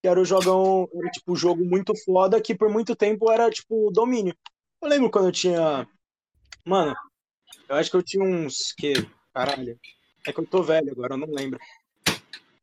[0.00, 3.90] Que era o jogão, era tipo, jogo muito foda que por muito tempo era, tipo,
[3.92, 4.36] domínio.
[4.80, 5.88] Eu lembro quando eu tinha.
[6.64, 6.94] Mano,
[7.68, 8.72] eu acho que eu tinha uns.
[8.72, 8.94] Que?
[9.34, 9.78] Caralho.
[10.26, 11.58] É que eu tô velho agora, eu não lembro.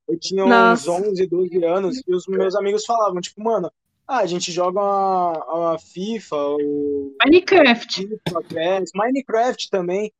[0.07, 0.91] eu tinha uns Nossa.
[0.91, 3.69] 11, 12 anos e os meus amigos falavam, tipo, mano,
[4.09, 8.07] ah, a gente joga a, a FIFA, o Minecraft.
[8.07, 10.11] FIFA, PES, Minecraft também.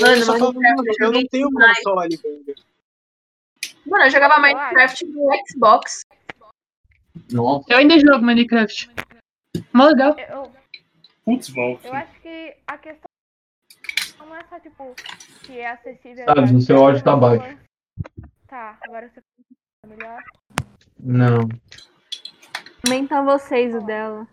[0.00, 1.78] Mano, eu falava, Minecraft mano, eu eu não tenho demais.
[1.78, 2.54] console, velho.
[3.86, 6.04] Mano, eu jogava Minecraft no Xbox.
[7.30, 7.72] Nossa.
[7.72, 8.90] Eu ainda jogo Minecraft.
[9.72, 10.16] Mó legal.
[10.18, 10.52] Eu,
[11.84, 13.10] eu acho que a questão
[14.26, 14.92] não é só, tipo,
[15.44, 16.24] que é acessível.
[16.24, 17.58] Sabe, agora, o seu áudio tá baixo.
[18.48, 20.20] Tá, agora você tá melhor.
[20.98, 21.48] Não.
[22.86, 24.28] Comentam vocês o dela.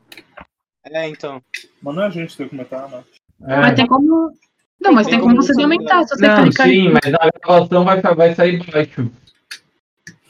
[0.85, 1.41] É, então.
[1.81, 3.03] Mas não é a gente tem que comentar, né?
[3.41, 3.57] É.
[3.57, 4.31] Mas tem como.
[4.79, 8.01] Não, mas tem como vocês aumentar se você Não, clicar sim, mas na gravação vai,
[8.01, 9.11] vai sair baixo.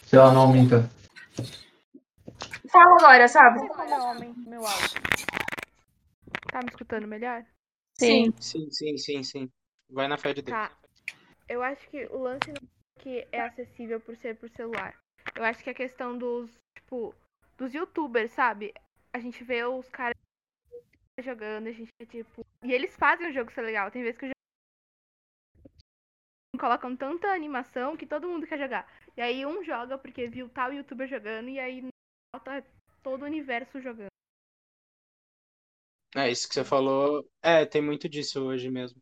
[0.05, 0.89] Se ela não aumenta.
[2.71, 3.59] Fala agora, sabe?
[3.59, 5.01] Não meu áudio.
[6.49, 7.43] Tá me escutando melhor?
[7.95, 8.33] Sim.
[8.39, 9.49] Sim, sim, sim, sim.
[9.89, 10.57] Vai na fé de Deus.
[10.57, 10.71] Tá.
[11.49, 12.67] Eu acho que o lance não
[12.99, 14.95] que é acessível por ser por celular.
[15.35, 17.13] Eu acho que a questão dos, tipo,
[17.63, 18.73] dos youtubers, sabe?
[19.13, 20.15] A gente vê os caras
[21.21, 22.45] jogando, a gente vê, tipo.
[22.61, 23.89] E eles fazem o jogo ser legal.
[23.89, 24.33] Tem vezes que o jogo.
[26.59, 28.87] Colocam tanta animação que todo mundo quer jogar.
[29.15, 31.87] E aí um joga porque viu tal youtuber jogando e aí
[32.43, 32.63] tá
[33.01, 34.07] todo o universo jogando.
[36.15, 37.27] É, isso que você falou.
[37.41, 39.01] É, tem muito disso hoje mesmo.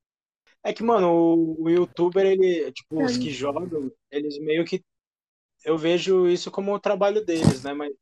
[0.63, 4.83] É que, mano, o, o youtuber, ele, tipo, os que jogam, eles meio que.
[5.63, 7.73] Eu vejo isso como o trabalho deles, né?
[7.73, 7.93] Mas.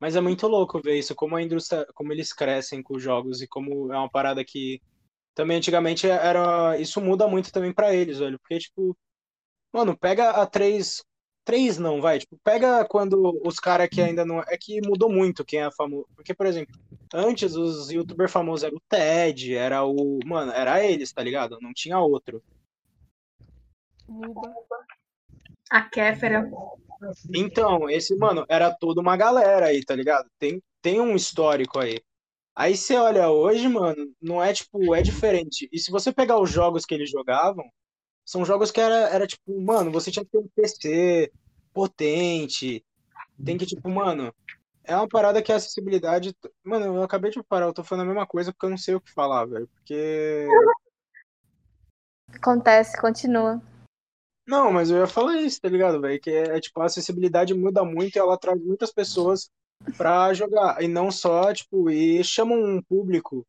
[0.00, 3.42] Mas é muito louco ver isso, como a indústria, como eles crescem com os jogos
[3.42, 4.80] e como é uma parada que
[5.34, 6.76] também antigamente era.
[6.78, 8.38] Isso muda muito também pra eles, velho.
[8.40, 8.96] Porque, tipo,
[9.72, 11.04] mano, pega a três.
[11.44, 12.18] Três não, vai.
[12.18, 14.40] Tipo, pega quando os caras que ainda não.
[14.40, 16.06] É que mudou muito quem é famoso.
[16.14, 16.74] Porque, por exemplo,
[17.14, 20.18] antes os youtubers famosos era o Ted, era o.
[20.26, 21.58] Mano, era eles, tá ligado?
[21.60, 22.42] Não tinha outro.
[25.70, 26.50] A Kéfera.
[27.34, 30.28] Então, esse, mano, era toda uma galera aí, tá ligado?
[30.38, 32.00] Tem, tem um histórico aí.
[32.54, 35.68] Aí você olha hoje, mano, não é tipo, é diferente.
[35.72, 37.64] E se você pegar os jogos que eles jogavam,
[38.24, 41.32] são jogos que era, era tipo, mano, você tinha que ter um PC
[41.72, 42.84] potente.
[43.44, 44.34] Tem que, tipo, mano,
[44.82, 46.34] é uma parada que a acessibilidade.
[46.64, 48.96] Mano, eu acabei de parar, eu tô falando a mesma coisa porque eu não sei
[48.96, 49.68] o que falar, velho.
[49.68, 50.48] Porque.
[52.34, 53.62] Acontece, continua.
[54.48, 56.18] Não, mas eu ia falar isso, tá ligado, velho?
[56.18, 59.50] Que é, é, tipo, a acessibilidade muda muito e ela traz muitas pessoas
[59.94, 60.82] pra jogar.
[60.82, 63.46] E não só, tipo, e chama um público.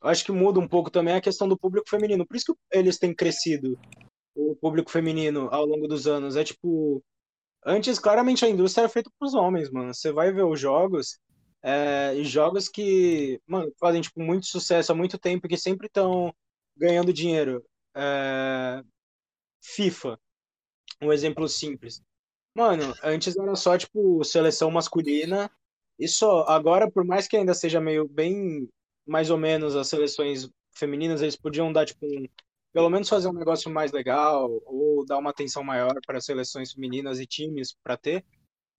[0.00, 2.26] Acho que muda um pouco também a questão do público feminino.
[2.26, 3.78] Por isso que eles têm crescido,
[4.34, 6.34] o público feminino, ao longo dos anos.
[6.34, 7.02] É tipo.
[7.64, 9.92] Antes, claramente, a indústria era feita pros homens, mano.
[9.92, 11.18] Você vai ver os jogos.
[11.62, 16.34] É, jogos que, mano, fazem, tipo, muito sucesso há muito tempo e que sempre estão
[16.76, 17.62] ganhando dinheiro.
[17.94, 18.82] É,
[19.62, 20.18] FIFA,
[21.00, 22.02] um exemplo simples.
[22.54, 25.50] Mano, antes era só, tipo, seleção masculina
[25.98, 26.44] e só.
[26.48, 28.68] Agora, por mais que ainda seja meio bem,
[29.06, 32.26] mais ou menos, as seleções femininas, eles podiam dar, tipo, um,
[32.72, 37.20] pelo menos fazer um negócio mais legal ou dar uma atenção maior para seleções femininas
[37.20, 38.24] e times para ter.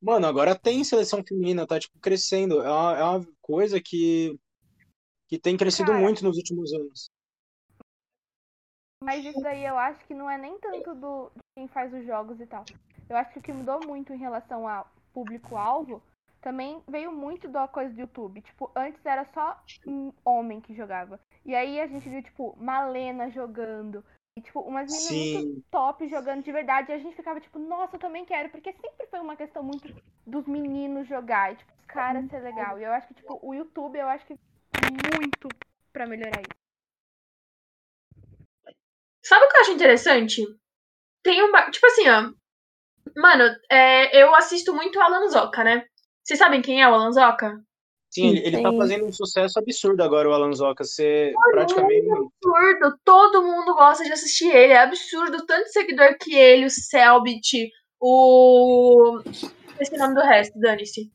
[0.01, 2.61] Mano, agora tem seleção feminina, tá, tipo, crescendo.
[2.61, 4.37] É uma, é uma coisa que,
[5.27, 6.03] que tem crescido Cara.
[6.03, 7.09] muito nos últimos anos.
[9.03, 12.39] Mas isso daí eu acho que não é nem tanto do quem faz os jogos
[12.39, 12.65] e tal.
[13.09, 16.01] Eu acho que o que mudou muito em relação ao público-alvo
[16.41, 18.41] também veio muito da coisa do YouTube.
[18.41, 21.19] Tipo, antes era só um homem que jogava.
[21.45, 24.03] E aí a gente viu, tipo, Malena jogando.
[24.37, 25.33] E, tipo, umas meninas Sim.
[25.33, 26.91] muito top jogando de verdade.
[26.91, 28.49] E a gente ficava, tipo, nossa, eu também quero.
[28.49, 29.93] Porque sempre foi uma questão muito
[30.25, 31.53] dos meninos jogar.
[31.53, 32.79] E, tipo, os caras ser legal.
[32.79, 34.35] E eu acho que, tipo, o YouTube, eu acho que
[35.17, 35.49] muito
[35.91, 36.62] pra melhorar isso.
[39.23, 40.43] Sabe o que eu acho interessante?
[41.23, 41.71] Tem uma.
[41.71, 42.31] Tipo assim, ó.
[43.15, 45.86] Mano, é, eu assisto muito o Alan Zoca, né?
[46.23, 47.62] Vocês sabem quem é o Alan Zoca?
[48.09, 50.83] Sim, ele, ele tá fazendo um sucesso absurdo agora, o Alan Zoca.
[50.83, 52.07] Ser praticamente.
[52.12, 52.99] absurdo.
[53.03, 54.73] Todo mundo gosta de assistir ele.
[54.73, 59.19] É absurdo o tanto de seguidor que ele, o Selbit, o.
[59.19, 61.12] O nome do resto, dane-se.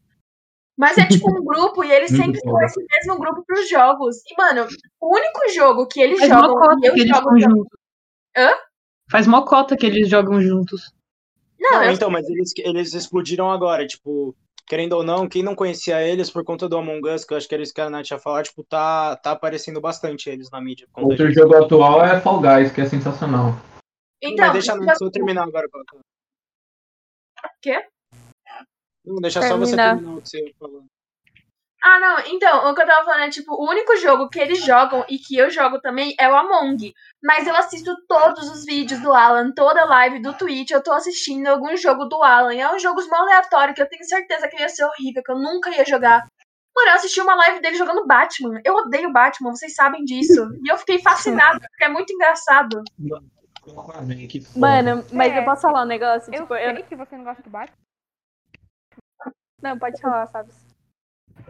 [0.77, 4.17] Mas é tipo um grupo e eles Muito sempre são esse mesmo grupo pros jogos.
[4.27, 4.67] E, mano,
[5.01, 7.41] o único jogo que eles Faz jogam e eu jogo.
[7.41, 7.79] juntos.
[8.39, 8.55] Hã?
[9.11, 10.95] Faz mocota que eles jogam juntos.
[11.59, 15.57] Não, Não, eu então, mas eles, eles explodiram agora, tipo, querendo ou não, quem não
[15.57, 17.91] conhecia eles por conta do Among Us, que eu acho que era isso que a
[17.91, 20.87] Nath ia falar, tipo, tá, tá aparecendo bastante eles na mídia.
[20.95, 21.41] Outro disso.
[21.41, 23.55] jogo atual é Fall Guys, que é sensacional.
[24.23, 25.69] Então, mas deixa Nath só terminar agora.
[25.69, 25.99] Cota.
[27.61, 27.85] Quê?
[29.05, 29.95] Não, deixa só você Terminar.
[29.97, 30.85] terminar o que você ia falar.
[31.83, 34.65] Ah, não, então, o que eu tava falando é, tipo, o único jogo que eles
[34.65, 36.93] jogam e que eu jogo também é o Among.
[37.23, 41.47] Mas eu assisto todos os vídeos do Alan, toda live do Twitch, eu tô assistindo
[41.47, 42.53] algum jogo do Alan.
[42.55, 45.39] É um jogo mó aleatório que eu tenho certeza que ia ser horrível, que eu
[45.39, 46.27] nunca ia jogar.
[46.75, 48.61] Mano, eu assisti uma live dele jogando Batman.
[48.65, 50.51] Eu odeio Batman, vocês sabem disso.
[50.65, 52.83] E eu fiquei fascinada, porque é muito engraçado.
[54.57, 55.39] Mano, mas É.
[55.41, 56.33] eu posso falar um negócio?
[56.33, 56.85] Eu tipo, sei eu...
[56.85, 57.77] que você não gosta do Batman.
[59.63, 60.51] Não, pode falar, sabe?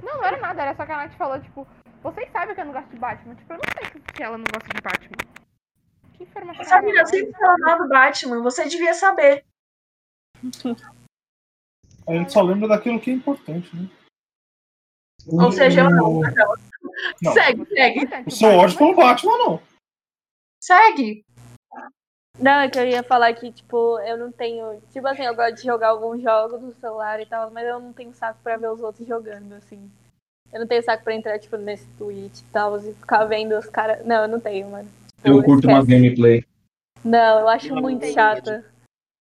[0.02, 1.66] Não, não era nada, era só que a Nath falou, tipo,
[2.02, 3.34] vocês sabem que eu não gosto de Batman.
[3.34, 5.38] Tipo, eu não sei que ela não gosta de Batman.
[6.14, 6.64] Que informação.
[6.64, 7.06] Sabina, eu aleatória.
[7.26, 9.44] sempre falo mal do Batman, você devia saber.
[12.06, 13.88] A gente só lembra daquilo que é importante, né?
[15.26, 16.20] Ou seja, eu não.
[16.20, 16.22] O-
[17.22, 17.32] Não.
[17.32, 18.06] Segue, segue.
[18.26, 19.62] O seu ódio pelo Batman, não.
[20.60, 21.24] Segue.
[22.38, 24.80] Não, é que eu ia falar que, tipo, eu não tenho.
[24.92, 27.92] Tipo assim, eu gosto de jogar alguns jogos no celular e tal, mas eu não
[27.92, 29.90] tenho saco pra ver os outros jogando, assim.
[30.52, 33.66] Eu não tenho saco pra entrar, tipo, nesse Twitch e tal, e ficar vendo os
[33.66, 34.04] caras.
[34.06, 34.88] Não, eu não tenho, mano.
[35.16, 36.00] Tipo, Eu curto uma esquece.
[36.00, 36.44] gameplay.
[37.04, 38.64] Não, eu acho Não, muito não chata.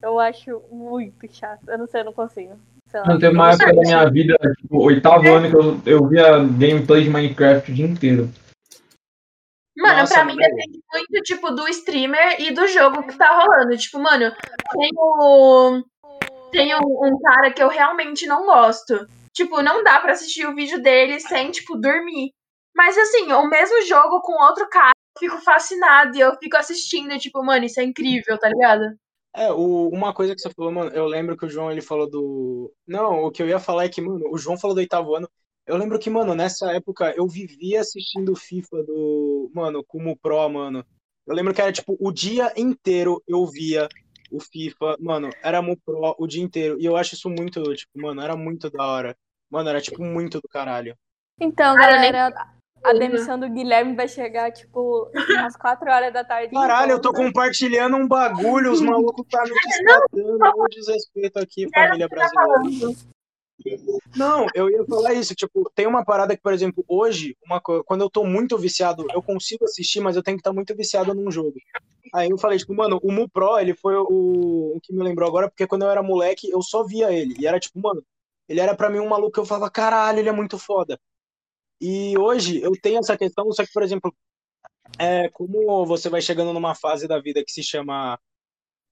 [0.03, 1.61] Eu acho muito chato.
[1.67, 2.53] Eu não sei, eu não consigo.
[2.89, 3.07] Sei lá.
[3.07, 7.05] Não, teve uma época da minha vida, tipo, oitavo ano, que eu, eu via gameplay
[7.05, 8.31] de Minecraft o dia inteiro.
[9.79, 13.77] Mano, Nossa, pra mim depende muito, tipo, do streamer e do jogo que tá rolando.
[13.77, 14.35] Tipo, mano,
[14.73, 15.83] tem o.
[16.51, 19.07] Tem um, cara que eu realmente não gosto.
[19.33, 22.33] Tipo, não dá pra assistir o vídeo dele sem, tipo, dormir.
[22.75, 27.17] Mas assim, o mesmo jogo com outro cara, eu fico fascinada e eu fico assistindo,
[27.19, 28.85] tipo, mano, isso é incrível, tá ligado?
[29.37, 32.09] É, o- uma coisa que você falou, mano, eu lembro que o João ele falou
[32.11, 32.73] do.
[32.87, 35.29] Não, o que eu ia falar é que, mano, o João falou do oitavo ano.
[35.69, 39.51] Eu lembro que, mano, nessa época eu vivia assistindo FIFA do.
[39.55, 40.85] Mano, como pro, mano.
[41.27, 43.87] Eu lembro que era tipo, o dia inteiro eu via
[44.31, 46.79] o FIFA, mano, era Mu Pro o dia inteiro.
[46.81, 49.17] E eu acho isso muito, tipo, mano, era muito da hora.
[49.51, 50.97] Mano, era tipo muito do caralho.
[51.39, 52.33] Então, galera,
[52.83, 55.11] a demissão do Guilherme vai chegar, tipo,
[55.45, 56.55] às 4 horas da tarde.
[56.55, 60.39] Caralho, eu tô Então, compartilhando um bagulho, os malucos tá me descartando.
[60.57, 62.95] Um desrespeito aqui, família brasileira.
[64.17, 68.03] Não, eu ia falar isso, tipo, tem uma parada que, por exemplo, hoje, uma, quando
[68.03, 71.31] eu tô muito viciado, eu consigo assistir, mas eu tenho que estar muito viciado num
[71.31, 71.55] jogo.
[72.15, 75.29] Aí eu falei, tipo, mano, o Mu Pro, ele foi o, o que me lembrou
[75.29, 77.35] agora, porque quando eu era moleque, eu só via ele.
[77.39, 78.03] E era tipo, mano,
[78.49, 80.99] ele era pra mim um maluco que eu falava, caralho, ele é muito foda.
[81.81, 84.15] E hoje eu tenho essa questão, só que, por exemplo,
[84.99, 88.19] é, como você vai chegando numa fase da vida que se chama.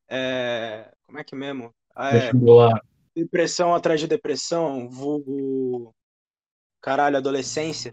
[0.09, 1.75] é, como é que mesmo?
[1.95, 2.81] Ah, é, Vestibular.
[3.17, 5.95] Depressão atrás de depressão, vulgo.
[6.83, 7.93] Caralho, adolescência.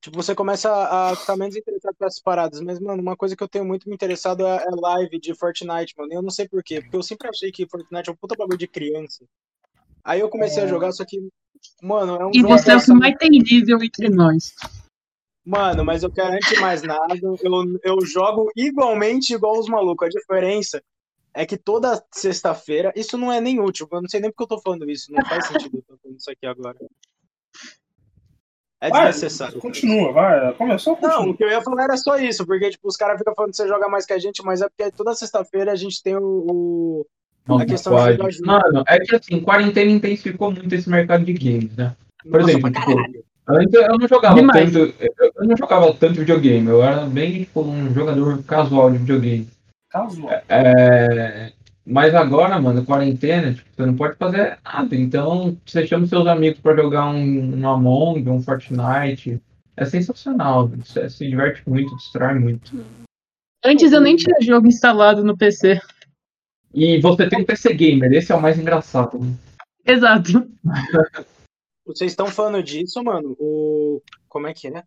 [0.00, 2.60] Tipo, você começa a ficar menos interessado por essas paradas.
[2.60, 5.94] Mas, mano, uma coisa que eu tenho muito me interessado é, é live de Fortnite,
[5.96, 6.12] mano.
[6.12, 6.80] E eu não sei por quê.
[6.80, 9.24] Porque eu sempre achei que Fortnite é um puta bagulho de criança.
[10.04, 11.18] Aí eu comecei a jogar, só que.
[11.82, 14.54] Mano, é um E você é o que mais tem nível entre nós.
[15.44, 20.06] Mano, mas eu quero antes de mais nada, eu, eu jogo igualmente igual os malucos.
[20.06, 20.82] A diferença
[21.34, 24.48] é que toda sexta-feira, isso não é nem útil, eu não sei nem porque eu
[24.56, 26.76] tô falando isso, não faz sentido eu tô falando isso aqui agora.
[28.80, 29.58] É Vai, desnecessário.
[29.58, 30.54] Continua, vai.
[30.54, 31.32] Começou, Não, continua.
[31.32, 33.56] o que eu ia falar era só isso, porque tipo, os caras ficam falando que
[33.56, 36.22] você joga mais que a gente, mas é porque toda sexta-feira a gente tem o,
[36.22, 37.06] o-
[37.46, 38.40] Nossa, A questão de.
[38.42, 41.96] Mano, é que assim, quarentena intensificou muito esse mercado de games, né?
[42.22, 44.72] Por Nossa, exemplo, tipo, antes eu não jogava Demais.
[44.72, 44.94] tanto.
[45.00, 49.48] Eu eu não jogava tanto videogame, eu era bem tipo um jogador casual de videogame.
[49.90, 50.30] Casual.
[50.48, 51.52] É,
[51.84, 54.94] Mas agora, mano, quarentena, tipo, você não pode fazer nada.
[54.94, 59.40] Então, você chama seus amigos pra jogar um, um Among, um Fortnite.
[59.76, 60.68] É sensacional.
[60.68, 62.84] Você se diverte muito, distrai muito.
[63.64, 65.80] Antes eu nem tinha jogo instalado no PC.
[66.74, 69.18] E você tem um PC gamer, esse é o mais engraçado.
[69.18, 69.34] né?
[69.86, 70.46] Exato.
[71.86, 73.34] Vocês estão falando disso, mano?
[73.38, 74.02] O.
[74.28, 74.84] Como é que é?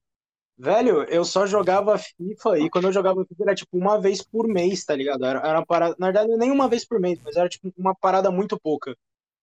[0.62, 4.48] Velho, eu só jogava FIFA e quando eu jogava FIFA era tipo uma vez por
[4.48, 5.26] mês, tá ligado?
[5.26, 5.96] Era, era uma parada.
[5.98, 8.96] Na verdade, nem uma vez por mês, mas era tipo uma parada muito pouca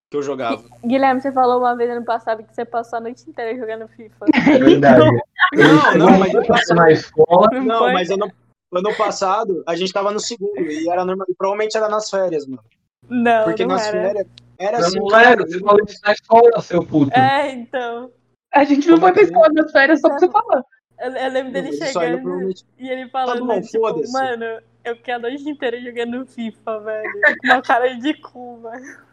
[0.09, 0.63] que eu jogava.
[0.87, 4.27] Guilherme, você falou uma vez ano passado que você passou a noite inteira jogando FIFA.
[4.55, 5.01] É verdade.
[5.55, 7.49] Não, não, mas eu eu na escola.
[7.65, 8.31] Não mas ano,
[8.73, 12.47] ano passado a gente tava no segundo e era normal, e provavelmente era nas férias,
[12.47, 12.63] mano.
[13.09, 14.03] Não, Porque não nas era.
[14.03, 14.27] férias
[14.57, 17.13] era assim, não era, você falou isso na escola, seu puto.
[17.19, 18.13] É, então.
[18.55, 19.25] A gente não Como foi pra é?
[19.25, 20.65] escola nas férias só pra você falar.
[21.01, 24.45] Eu, eu lembro dele isso chegando e ele falando, bom, tipo, mano,
[24.85, 27.13] eu fiquei a noite inteira jogando FIFA, velho.
[27.41, 29.09] Com uma cara de cu, velho.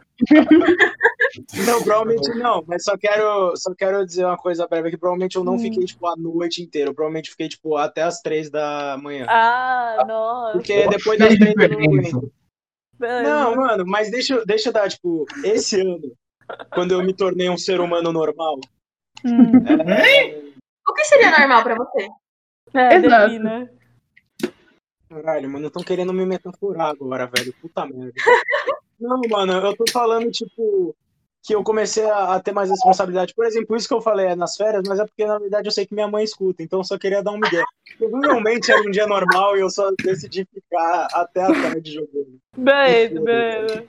[1.66, 5.44] Não, provavelmente não, mas só quero, só quero dizer uma coisa breve que provavelmente eu
[5.44, 5.58] não Hum.
[5.58, 9.26] fiquei tipo a noite inteira, eu provavelmente fiquei tipo até as três da manhã.
[9.28, 10.52] Ah, nossa.
[10.52, 11.84] Porque depois das Que três diferença.
[12.16, 12.32] aguento.
[12.98, 16.12] Não, mano, mas deixa, eu- deixa eu dar, tipo, esse ano,
[16.72, 18.58] quando eu me tornei um ser humano normal,
[19.24, 19.50] Hum.
[20.88, 22.08] O que seria normal pra você?
[22.74, 23.26] É, Exato.
[23.26, 23.70] defina.
[25.08, 27.54] Caralho, mano, estão querendo me metaforar agora, velho.
[27.60, 28.12] Puta merda.
[28.98, 30.96] Não, mano, eu tô falando, tipo,
[31.46, 33.34] que eu comecei a, a ter mais responsabilidade.
[33.34, 35.72] Por exemplo, isso que eu falei é nas férias, mas é porque, na verdade, eu
[35.72, 37.62] sei que minha mãe escuta, então eu só queria dar um migué.
[37.98, 42.38] Provavelmente era um dia normal e eu só decidi ficar até a tarde jogando.
[42.56, 43.86] Beleza, beleza.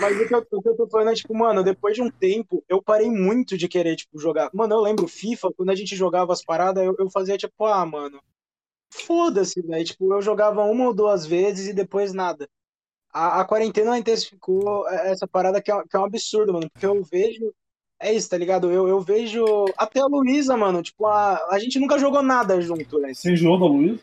[0.00, 2.10] Mas o que, eu, o que eu tô falando é, tipo, mano, depois de um
[2.10, 4.48] tempo, eu parei muito de querer, tipo, jogar.
[4.52, 7.84] Mano, eu lembro FIFA, quando a gente jogava as paradas, eu, eu fazia, tipo, ah,
[7.84, 8.20] mano,
[8.92, 9.84] foda-se, velho.
[9.84, 12.48] Tipo, eu jogava uma ou duas vezes e depois nada.
[13.12, 17.02] A, a quarentena intensificou essa parada que é, que é um absurdo, mano, porque eu
[17.02, 17.52] vejo.
[18.00, 18.70] É isso, tá ligado?
[18.70, 19.44] Eu, eu vejo.
[19.76, 23.12] Até a Luísa, mano, tipo, a, a gente nunca jogou nada junto, né?
[23.12, 24.00] Você enjoou da Luiz?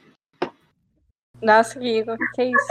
[1.42, 2.68] Nossa, Guigo, que isso?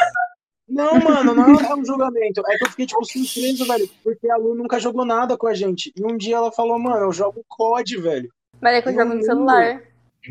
[0.69, 2.43] Não, mano, não é um julgamento.
[2.47, 5.55] É que eu fiquei, tipo, surpreso, velho, porque a Lu nunca jogou nada com a
[5.55, 5.93] gente.
[5.97, 8.31] E um dia ela falou, mano, eu jogo COD, velho.
[8.61, 9.83] Mas é que eu jogo no celular.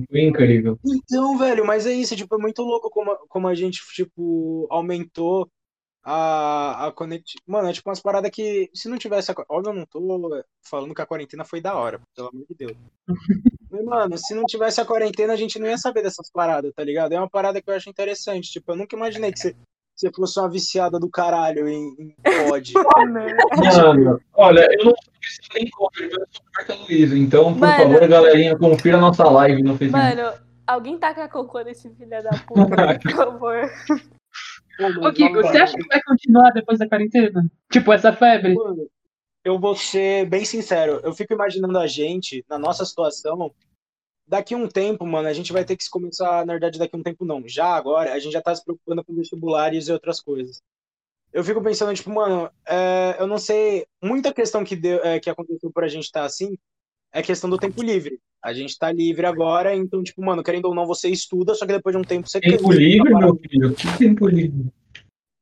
[0.09, 0.79] Foi incrível.
[0.83, 4.65] Então, velho, mas é isso, tipo, é muito louco como, a- como a gente, tipo,
[4.71, 5.47] aumentou
[6.03, 7.39] a, a conexão.
[7.45, 9.31] Mano, é tipo umas paradas que, se não tivesse.
[9.31, 9.35] A...
[9.47, 12.75] Óbvio, eu não tô falando que a quarentena foi da hora, pelo amor de Deus.
[13.71, 16.83] Mas, mano, se não tivesse a quarentena, a gente não ia saber dessas paradas, tá
[16.83, 17.13] ligado?
[17.13, 18.51] É uma parada que eu acho interessante.
[18.51, 19.55] Tipo, eu nunca imaginei que você,
[19.95, 22.15] você fosse uma viciada do caralho em, em
[22.49, 22.73] COD.
[23.57, 27.17] Mano, olha, eu não sou nem contra, eu sou Marta Luiza.
[27.17, 27.77] Então, por Mano.
[27.77, 30.15] favor, galerinha, confira a nossa live no Facebook.
[30.15, 30.33] Mano,
[30.65, 33.71] alguém taca cocô nesse filho da puta, por favor.
[35.01, 37.45] Ô, Kiko, você acha que vai continuar depois da quarentena?
[37.71, 38.55] Tipo, essa febre?
[38.55, 38.87] Mano,
[39.43, 40.99] eu vou ser bem sincero.
[41.03, 43.53] Eu fico imaginando a gente, na nossa situação,
[44.33, 47.23] daqui um tempo, mano, a gente vai ter que começar, na verdade, daqui um tempo
[47.23, 47.47] não.
[47.47, 50.59] Já agora, a gente já tá se preocupando com vestibulares e outras coisas.
[51.31, 53.85] Eu fico pensando, tipo, mano, é, eu não sei.
[54.03, 56.57] Muita questão que, deu, é, que aconteceu pra gente estar assim
[57.13, 58.19] é questão do tempo livre.
[58.43, 61.73] A gente tá livre agora, então, tipo, mano, querendo ou não, você estuda, só que
[61.73, 63.75] depois de um tempo você Tempo livre, tá meu filho?
[63.75, 64.65] Que tempo livre?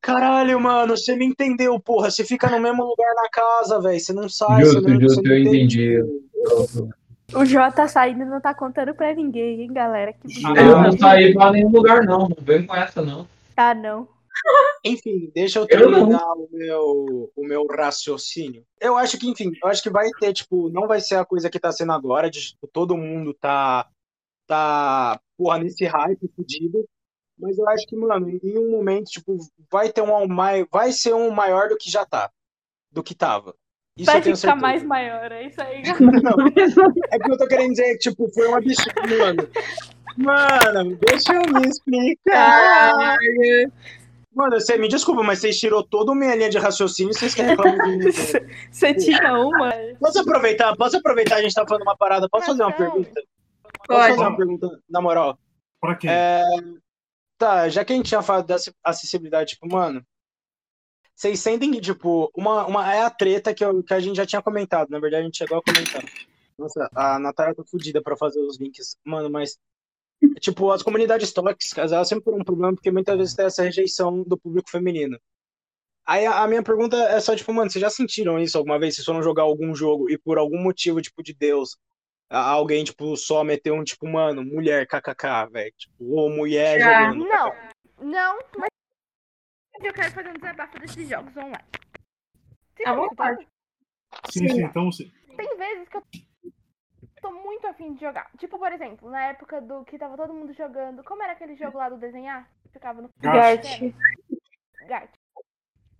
[0.02, 2.10] Caralho, mano, você me entendeu, porra.
[2.10, 3.98] Você fica no mesmo lugar na casa, velho.
[3.98, 5.92] Você não sai, você Justo, não, justo, você não eu entende.
[5.94, 7.01] entendi.
[7.34, 10.12] O J tá saindo e não tá contando pra ninguém, hein, galera?
[10.12, 12.28] Que Ah, Eu não saí pra nenhum lugar, não.
[12.28, 13.26] Não vem com essa, não.
[13.54, 14.08] tá, não.
[14.84, 18.64] Enfim, deixa eu Eu terminar o meu, o meu raciocínio.
[18.80, 21.48] Eu acho que, enfim, eu acho que vai ter, tipo, não vai ser a coisa
[21.50, 23.86] que tá sendo agora, de tipo, todo mundo tá,
[24.46, 26.84] tá, porra, nesse hype fudido.
[27.38, 29.36] Mas eu acho que, mano, em um momento, tipo,
[29.70, 30.28] vai ter um
[30.70, 32.30] vai ser um maior do que já tá.
[32.90, 33.54] Do que tava.
[33.96, 34.54] Isso Vai ficar certeza.
[34.60, 35.82] mais maior, é isso aí.
[37.10, 39.48] É que eu tô querendo dizer que, tipo, foi um absurdo, mano.
[40.16, 43.18] Mano, deixa eu me explicar.
[44.34, 47.34] Mano, você me desculpa, mas vocês tirou toda a minha linha de raciocínio e vocês
[47.34, 47.98] querem reclamar de mim.
[48.10, 48.48] velho.
[48.70, 49.70] Você tinha uma.
[50.00, 50.74] Posso aproveitar?
[50.74, 51.36] Posso aproveitar?
[51.36, 52.28] A gente tá falando uma parada.
[52.30, 52.76] Posso fazer uma Não.
[52.76, 53.10] pergunta?
[53.86, 54.08] Posso Pode.
[54.16, 55.38] fazer uma pergunta, na moral?
[55.80, 56.10] Pra quem?
[56.10, 56.42] É,
[57.36, 60.00] Tá, já que a gente tinha falado da ac- acessibilidade, tipo, mano,
[61.22, 64.26] vocês sentem que, tipo, uma, uma é a treta que, eu- que a gente já
[64.26, 66.02] tinha comentado, na verdade a gente chegou a comentar.
[66.58, 69.56] Nossa, a Natália tá fodida pra fazer os links, mano, mas,
[70.40, 74.24] tipo, as comunidades tóxicas, elas sempre foram um problema, porque muitas vezes tem essa rejeição
[74.24, 75.16] do público feminino.
[76.04, 78.96] Aí a, minha pergunta é só, tipo, mano, vocês já sentiram isso alguma vez?
[78.96, 81.76] Vocês foram jogar algum jogo e por algum motivo, tipo, de Deus,
[82.28, 87.12] alguém, tipo, só meteu um, tipo, mano, mulher, kkk, velho, tipo, ou mulher Já.
[87.12, 87.28] jogando.
[87.28, 87.52] Não,
[88.10, 88.71] não, mas
[89.80, 91.64] eu quero fazer um desabafo desses jogos online.
[92.74, 93.46] Vocês À vontade.
[94.30, 95.10] Sim, sim, então sim.
[95.36, 96.02] Tem vezes que eu
[97.20, 98.30] tô muito afim de jogar.
[98.38, 101.02] Tipo, por exemplo, na época do que tava todo mundo jogando.
[101.04, 102.48] Como era aquele jogo lá do desenhar?
[102.72, 103.64] Ficava no Gart.
[104.86, 105.10] Gart.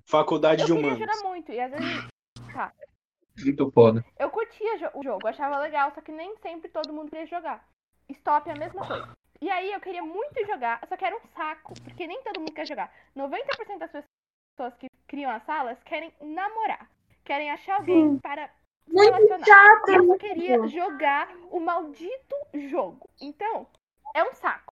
[0.06, 0.98] Faculdade Eu de queria humanos.
[0.98, 1.52] jogar muito.
[1.52, 2.08] E às vezes.
[2.52, 2.72] Tá.
[3.42, 4.04] Muito foda.
[4.18, 7.66] Eu curtia o jogo, achava legal, só que nem sempre todo mundo queria jogar.
[8.10, 9.08] Stop é a mesma coisa.
[9.42, 12.52] E aí eu queria muito jogar, só que era um saco, porque nem todo mundo
[12.52, 12.94] quer jogar.
[13.16, 16.88] 90% das pessoas que criam as salas querem namorar.
[17.24, 19.44] Querem achar alguém para se Muito relacionar.
[19.44, 19.88] chato.
[19.88, 23.10] Eu só queria jogar o maldito jogo.
[23.20, 23.66] Então,
[24.14, 24.72] é um saco.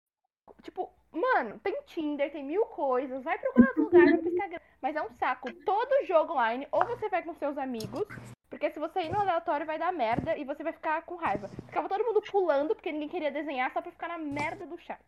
[0.63, 4.59] Tipo, mano, tem Tinder, tem mil coisas, vai procurar outro lugar, vai pro Instagram.
[4.81, 5.53] Mas é um saco.
[5.63, 8.07] Todo jogo online, ou você vai com seus amigos,
[8.49, 11.49] porque se você ir no aleatório vai dar merda e você vai ficar com raiva.
[11.67, 14.99] Ficava todo mundo pulando porque ninguém queria desenhar só pra ficar na merda do chat.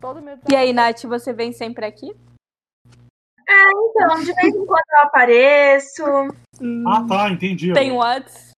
[0.00, 2.14] Todo meu E aí, Nath, você vem sempre aqui?
[3.48, 6.04] Então, de vez em quando eu apareço.
[6.60, 7.72] Hum, Ah, tá, entendi.
[7.72, 8.50] Tem Whats?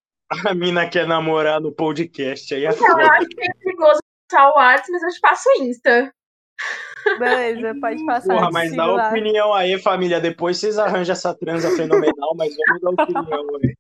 [0.47, 4.49] A mina quer namorar no podcast, aí é Então, eu acho que é perigoso usar
[4.49, 6.15] o WhatsApp, mas eu te passo o Insta.
[7.19, 8.35] Beleza, pode passar.
[8.35, 10.21] Porra, mas dá opinião aí, família.
[10.21, 13.75] Depois vocês arranjam essa transa fenomenal, mas vamos dar opinião aí.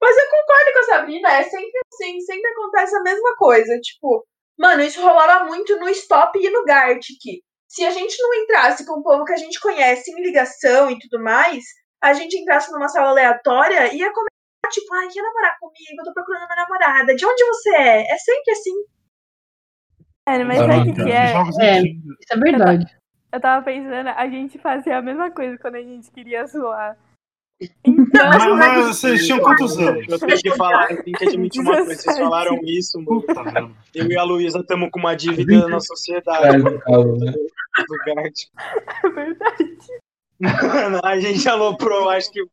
[0.00, 3.78] Mas eu concordo com a Sabrina, é sempre assim, sempre acontece a mesma coisa.
[3.80, 4.24] Tipo,
[4.58, 7.42] mano, isso rolava muito no Stop e no Gartic.
[7.68, 10.98] Se a gente não entrasse com o povo que a gente conhece em ligação e
[10.98, 11.64] tudo mais,
[12.02, 15.98] a gente entrasse numa sala aleatória, ia começar, tipo, ai, quer namorar comigo?
[15.98, 17.14] Eu tô procurando uma namorada.
[17.14, 18.12] De onde você é?
[18.12, 18.84] É sempre assim.
[20.28, 21.32] Mano, mas sabe o que, que é?
[21.66, 21.78] É.
[21.78, 22.16] antigos.
[22.20, 22.98] Isso é verdade.
[23.30, 26.98] Eu tava pensando, a gente fazia a mesma coisa quando a gente queria zoar.
[27.60, 30.06] Então, Mas, mas vocês tinham quantos anos?
[30.08, 31.94] Eu tenho que falar, eu tenho que admitir uma coisa.
[31.94, 33.76] Vocês falaram isso, mano.
[33.94, 36.62] Eu e a Luísa estamos com uma dívida na sociedade.
[36.62, 36.70] Né?
[39.04, 39.76] é verdade.
[40.40, 42.44] Mano, a gente aloprou, acho que.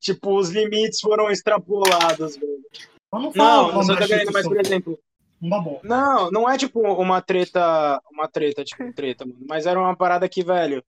[0.00, 2.60] Tipo, os limites foram extrapolados, velho.
[3.12, 4.98] Mas não fala Não, não só da tô querendo, mas, por exemplo,
[5.82, 9.40] Não não, é tipo uma treta, uma treta, tipo, treta, mano.
[9.46, 10.82] Mas era uma parada que, velho, É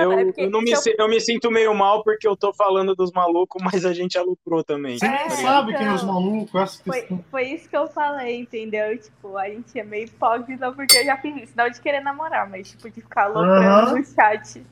[0.00, 2.36] eu, é porque eu, não me, eu- si- eu me sinto meio mal porque eu
[2.36, 4.98] tô falando dos malucos, mas a gente aloprou também.
[4.98, 6.14] Você É, sabe quem é os então.
[6.14, 8.96] malucos, Foi, foi isso que eu falei, entendeu?
[8.98, 11.52] Tipo, a gente é meio hipócrita porque eu já fiz isso.
[11.56, 13.98] Não de querer namorar, mas tipo, de ficar aloprando Aham.
[13.98, 14.62] no chat.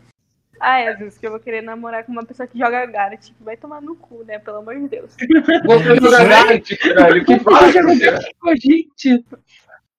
[0.61, 3.16] Ah, é, Jesus, que eu vou querer namorar com uma pessoa que joga Gara.
[3.16, 4.39] Tipo, vai tomar no cu, né?
[4.39, 5.16] Pelo amor de Deus.
[5.66, 7.24] Você joga Gartic, velho.
[7.24, 9.24] Que Fala, Gartic com a gente.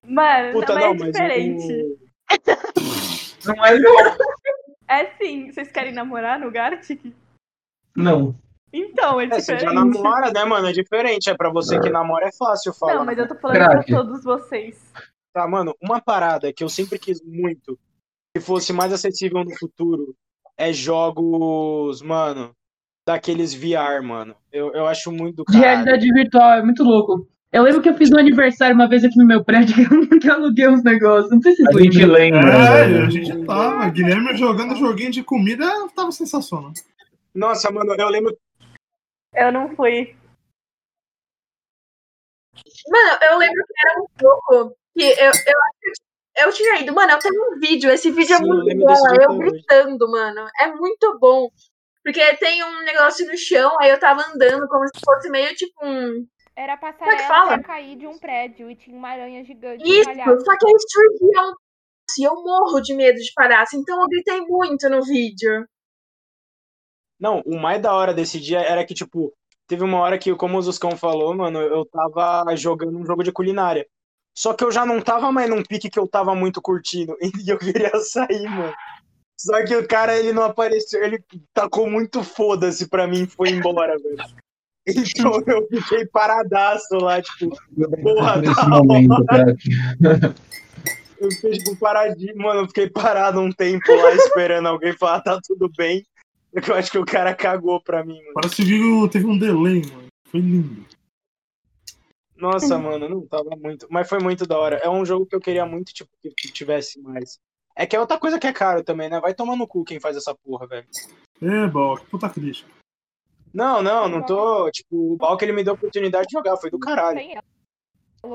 [0.05, 1.73] Mano, Puta, não, não, é mas diferente.
[1.73, 1.97] o-
[3.45, 3.93] Não é não.
[4.93, 7.13] É sim, vocês querem namorar no Gartic?
[7.95, 8.35] Não.
[8.71, 9.61] Então, é É, você diferente.
[9.65, 10.67] já namora, né, mano?
[10.67, 11.29] É diferente.
[11.29, 12.95] É pra você que namora, é fácil falar.
[12.95, 13.85] Não, mas eu tô falando Crack.
[13.91, 14.91] pra todos vocês.
[15.33, 17.77] Tá, mano, uma parada que eu sempre quis muito
[18.35, 20.15] que fosse mais acessível no futuro
[20.57, 22.51] é jogos, mano,
[23.07, 24.35] daqueles VR, mano.
[24.51, 25.83] Eu, eu acho muito do De caralho.
[25.85, 27.27] realidade virtual, é muito louco.
[27.53, 29.75] Eu lembro que eu fiz um aniversário uma vez aqui no meu prédio
[30.19, 31.31] que eu aluguei uns negócios.
[31.31, 32.41] Não sei se A vocês gente lembram.
[32.41, 32.51] lembra.
[32.51, 33.05] É, velho.
[33.05, 33.89] a gente tava.
[33.91, 36.73] Guilherme jogando joguinho de comida tava sensacional.
[37.33, 38.35] Nossa, mano, eu lembro.
[39.35, 40.15] Eu não fui.
[42.87, 46.93] Mano, eu lembro que era um jogo que eu, eu, acho que eu tinha ido.
[46.93, 47.91] Mano, eu tenho um vídeo.
[47.91, 48.91] Esse vídeo Sim, é muito bom.
[48.91, 50.47] é Eu gritando, mano.
[50.59, 51.49] É muito bom.
[52.03, 55.73] Porque tem um negócio no chão, aí eu tava andando como se fosse meio tipo
[55.85, 56.27] um.
[56.55, 57.53] Era a é passarela fala?
[57.59, 59.83] pra cair de um prédio e tinha uma aranha gigante.
[59.83, 61.53] Isso, só que aí surgia um.
[62.19, 65.67] E eu morro de medo de palhaço, então eu gritei muito no vídeo.
[67.19, 69.33] Não, o mais da hora desse dia era que, tipo,
[69.67, 73.31] teve uma hora que, como o Zuscão falou, mano, eu tava jogando um jogo de
[73.31, 73.87] culinária.
[74.35, 77.15] Só que eu já não tava mais num pique que eu tava muito curtindo.
[77.47, 78.73] E eu queria sair, mano.
[79.39, 81.03] Só que o cara, ele não apareceu.
[81.03, 81.23] Ele
[81.53, 84.42] tacou muito foda-se pra mim e foi embora, velho.
[84.85, 87.55] Então eu fiquei paradaço lá, tipo,
[88.01, 89.55] Porra, Nesse tá momento, cara.
[91.19, 95.39] eu fiquei, tipo, paradinho, mano, eu fiquei parado um tempo lá esperando alguém falar, tá
[95.45, 96.05] tudo bem.
[96.51, 98.33] Porque eu acho que o cara cagou pra mim, mano.
[98.35, 100.07] Parece que viu, teve um delay, mano.
[100.27, 100.85] Foi lindo.
[102.35, 103.87] Nossa, mano, não tava muito.
[103.89, 104.75] Mas foi muito da hora.
[104.77, 107.39] É um jogo que eu queria muito, tipo, que tivesse mais.
[107.75, 109.19] É que é outra coisa que é caro também, né?
[109.19, 110.85] Vai tomar no cu quem faz essa porra, velho.
[111.41, 112.69] É, bom, que puta crítica.
[113.53, 114.71] Não, não, não tô.
[114.71, 117.19] Tipo, o Balk ele me deu a oportunidade de jogar, foi do caralho.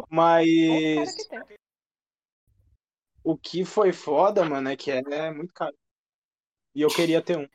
[0.08, 1.08] Mas
[3.24, 5.74] o que foi foda, mano, é que é, é muito caro.
[6.74, 7.48] E eu queria ter um.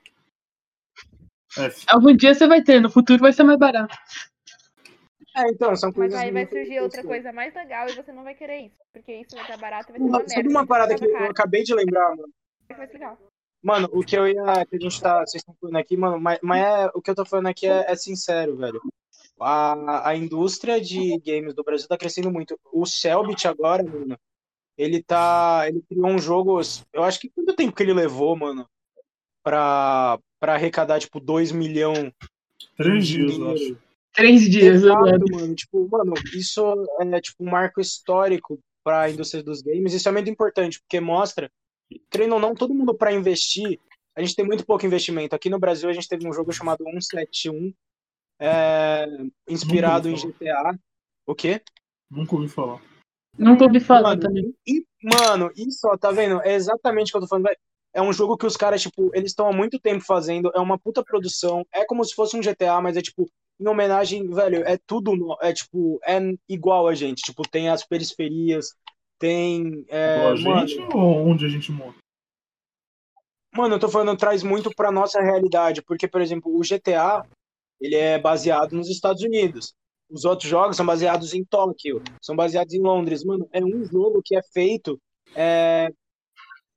[1.58, 1.86] F.
[1.88, 3.96] Algum dia você vai ter, no futuro vai ser mais barato.
[5.36, 6.20] É, então, são Mas coisas.
[6.20, 7.06] aí vai surgir outra interessantes.
[7.06, 8.78] coisa mais legal e você não vai querer isso.
[8.92, 10.34] Porque isso vai estar barato e vai ser uma merda.
[10.34, 12.34] Sabe uma parada que eu acabei de lembrar, mano?
[13.64, 14.66] Mano, o que eu ia.
[14.66, 15.20] Que a gente tá.
[15.20, 17.92] Vocês estão falando aqui, mano, mas, mas é, o que eu tô falando aqui é,
[17.92, 18.82] é sincero, velho.
[19.40, 22.60] A, a indústria de games do Brasil tá crescendo muito.
[22.72, 24.18] O Selbit agora, mano,
[24.78, 25.64] ele tá.
[25.68, 26.60] Ele criou um jogo.
[26.92, 28.68] Eu acho que quanto tempo que ele levou, mano,
[29.42, 32.12] pra, pra arrecadar, tipo, 2 milhões
[32.78, 33.78] Três dias, eu acho.
[34.14, 35.36] Três dias, eu Exato, lembro.
[35.36, 35.56] mano.
[35.56, 36.62] Tipo, mano, isso
[37.00, 39.94] é tipo um marco histórico para a indústria dos games.
[39.94, 41.52] Isso é muito importante, porque mostra,
[42.10, 43.80] querendo ou não, todo mundo para investir,
[44.16, 45.36] a gente tem muito pouco investimento.
[45.36, 47.74] Aqui no Brasil a gente teve um jogo chamado 171,
[48.40, 49.06] é,
[49.48, 50.78] inspirado em GTA.
[51.26, 51.62] O quê?
[52.12, 52.82] Nunca ouvi falar.
[53.38, 54.56] Nunca ouvi falar Mano, também.
[54.68, 56.42] E, mano, isso, ó, tá vendo?
[56.42, 57.50] É exatamente o que eu tô falando.
[57.96, 60.80] É um jogo que os caras, tipo, eles estão há muito tempo fazendo, é uma
[60.80, 63.30] puta produção, é como se fosse um GTA, mas é tipo,
[63.60, 66.20] em homenagem, velho, é tudo, no- é tipo, é
[66.50, 68.74] igual a gente, tipo, tem as periferias,
[69.24, 71.96] tem, é, mano, gente ou onde a gente mora?
[73.56, 77.26] Mano, eu tô falando, traz muito pra nossa realidade, porque, por exemplo, o GTA,
[77.80, 79.74] ele é baseado nos Estados Unidos.
[80.10, 83.24] Os outros jogos são baseados em Tóquio, são baseados em Londres.
[83.24, 85.00] Mano, é um jogo que é feito,
[85.34, 85.90] é,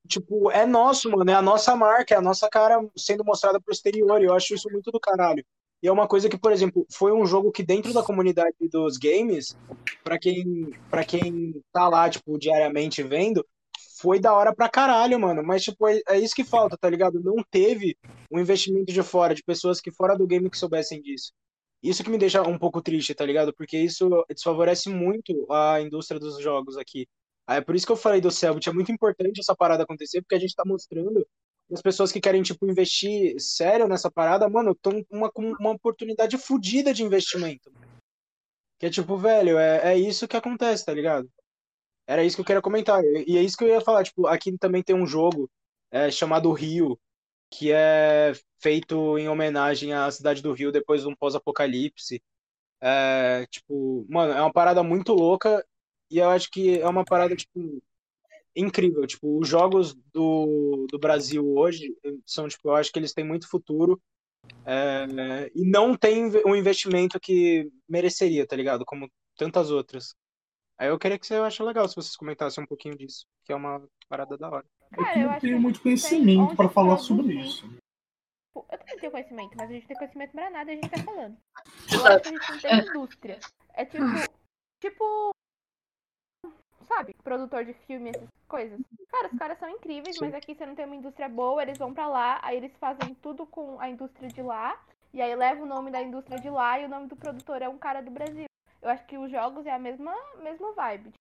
[0.06, 3.74] tipo, é nosso, mano, é a nossa marca, é a nossa cara sendo mostrada pro
[3.74, 5.44] exterior, eu acho isso muito do caralho.
[5.86, 8.96] E é uma coisa que, por exemplo, foi um jogo que dentro da comunidade dos
[8.96, 9.56] games,
[10.02, 13.46] pra quem, pra quem tá lá, tipo, diariamente vendo,
[14.00, 15.44] foi da hora pra caralho, mano.
[15.44, 17.22] Mas, tipo, é, é isso que falta, tá ligado?
[17.22, 17.96] Não teve
[18.32, 21.30] um investimento de fora, de pessoas que fora do game que soubessem disso.
[21.80, 23.54] Isso que me deixa um pouco triste, tá ligado?
[23.54, 27.06] Porque isso desfavorece muito a indústria dos jogos aqui.
[27.48, 30.34] É por isso que eu falei do Cellbit, é muito importante essa parada acontecer, porque
[30.34, 31.24] a gente tá mostrando
[31.72, 36.38] as pessoas que querem, tipo, investir sério nessa parada, mano, estão com uma, uma oportunidade
[36.38, 37.72] fodida de investimento.
[38.78, 41.28] Que é tipo, velho, é, é isso que acontece, tá ligado?
[42.06, 43.02] Era isso que eu queria comentar.
[43.26, 45.50] E é isso que eu ia falar, tipo, aqui também tem um jogo
[45.90, 46.98] é, chamado Rio,
[47.50, 52.22] que é feito em homenagem à cidade do Rio depois de um pós-apocalipse.
[52.80, 55.64] É, tipo, mano, é uma parada muito louca
[56.10, 57.82] e eu acho que é uma parada, tipo,
[58.56, 59.06] incrível.
[59.06, 61.94] Tipo, os jogos do, do Brasil hoje
[62.24, 64.00] são, tipo, eu acho que eles têm muito futuro
[64.64, 68.84] é, e não tem um investimento que mereceria, tá ligado?
[68.84, 70.14] Como tantas outras.
[70.78, 73.56] Aí eu queria que você ache legal se vocês comentassem um pouquinho disso, que é
[73.56, 74.66] uma parada da hora.
[74.92, 77.66] Cara, eu eu não tenho muito conhecimento para falar sobre isso.
[78.54, 81.02] Eu também tenho conhecimento, mas a gente tem conhecimento pra nada e a gente tá
[81.02, 81.36] falando.
[81.92, 83.38] Eu acho que a gente não tem indústria.
[83.74, 84.04] É tipo.
[84.80, 85.30] Tipo.
[86.88, 87.14] Sabe?
[87.22, 88.80] Produtor de filme, essas coisas.
[89.08, 91.92] Cara, os caras são incríveis, mas aqui você não tem uma indústria boa, eles vão
[91.92, 94.80] pra lá, aí eles fazem tudo com a indústria de lá,
[95.12, 97.68] e aí leva o nome da indústria de lá e o nome do produtor é
[97.68, 98.46] um cara do Brasil.
[98.82, 101.12] Eu acho que os jogos é a mesma, mesma vibe.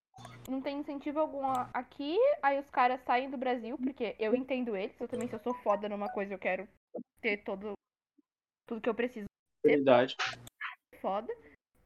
[0.48, 4.98] Não tem incentivo algum aqui, aí os caras saem do Brasil, porque eu entendo eles,
[5.00, 6.68] eu também se eu sou foda numa coisa, eu quero
[7.20, 7.72] ter todo
[8.66, 9.26] tudo que eu preciso
[9.64, 10.16] Verdade.
[11.00, 11.32] foda.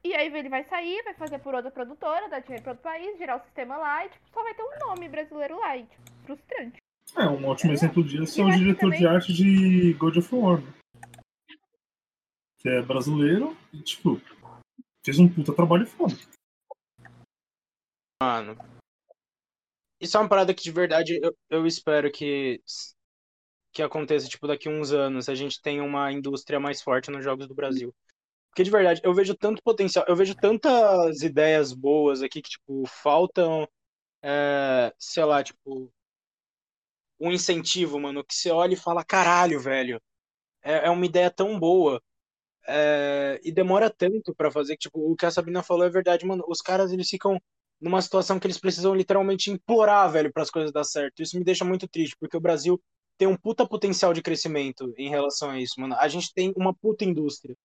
[0.03, 3.18] E aí ele vai sair, vai fazer por outra produtora, dar dinheiro para outro país,
[3.18, 5.76] girar o sistema lá e tipo, só vai ter um nome brasileiro lá.
[5.76, 6.78] E, tipo, frustrante.
[7.16, 10.61] É, um ótimo exemplo disso é o diretor de também- arte de God of War.
[10.61, 10.72] né?
[12.61, 14.20] Que é brasileiro e, tipo,
[15.05, 16.14] fez um puta trabalho foda.
[18.22, 18.57] Mano.
[20.01, 22.62] Isso é uma parada que de verdade eu, eu espero que,
[23.72, 27.22] que aconteça, tipo, daqui a uns anos, a gente tenha uma indústria mais forte nos
[27.24, 27.92] jogos do Brasil.
[28.51, 32.84] Porque de verdade, eu vejo tanto potencial, eu vejo tantas ideias boas aqui que, tipo,
[32.86, 33.68] faltam,
[34.22, 35.92] é, sei lá, tipo,
[37.18, 40.01] um incentivo, mano, que você olha e fala, caralho, velho,
[40.62, 42.03] é, é uma ideia tão boa.
[42.68, 46.26] é, e demora tanto pra fazer que, tipo, o que a Sabrina falou é verdade,
[46.26, 46.44] mano.
[46.48, 47.40] Os caras, eles ficam
[47.80, 51.22] numa situação que eles precisam literalmente implorar, velho, para as coisas dar certo.
[51.22, 52.80] Isso me deixa muito triste, porque o Brasil
[53.18, 55.94] tem um puta potencial de crescimento em relação a isso, mano.
[55.96, 57.57] A gente tem uma puta indústria.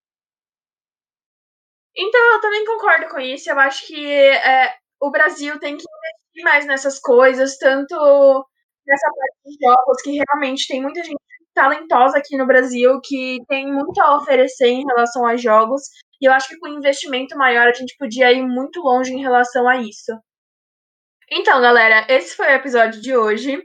[1.97, 3.49] Então, eu também concordo com isso.
[3.49, 7.95] Eu acho que é, o Brasil tem que investir mais nessas coisas, tanto
[8.85, 11.17] nessa parte de jogos, que realmente tem muita gente
[11.53, 15.83] talentosa aqui no Brasil que tem muito a oferecer em relação a jogos.
[16.21, 19.21] E eu acho que com um investimento maior a gente podia ir muito longe em
[19.21, 20.11] relação a isso.
[21.31, 23.57] Então, galera, esse foi o episódio de hoje.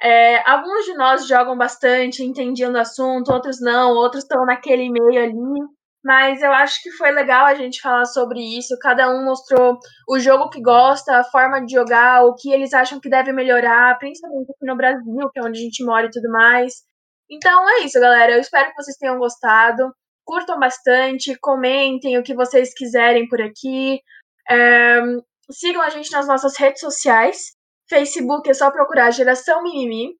[0.00, 5.22] É, alguns de nós jogam bastante, entendiam do assunto, outros não, outros estão naquele meio
[5.22, 5.66] ali.
[6.06, 8.78] Mas eu acho que foi legal a gente falar sobre isso.
[8.80, 9.76] Cada um mostrou
[10.08, 13.98] o jogo que gosta, a forma de jogar, o que eles acham que deve melhorar,
[13.98, 16.74] principalmente aqui no Brasil, que é onde a gente mora e tudo mais.
[17.28, 18.34] Então é isso, galera.
[18.34, 19.92] Eu espero que vocês tenham gostado.
[20.24, 24.00] Curtam bastante, comentem o que vocês quiserem por aqui.
[24.48, 25.00] É,
[25.50, 27.56] sigam a gente nas nossas redes sociais.
[27.88, 30.14] Facebook é só procurar Geração Mimimi.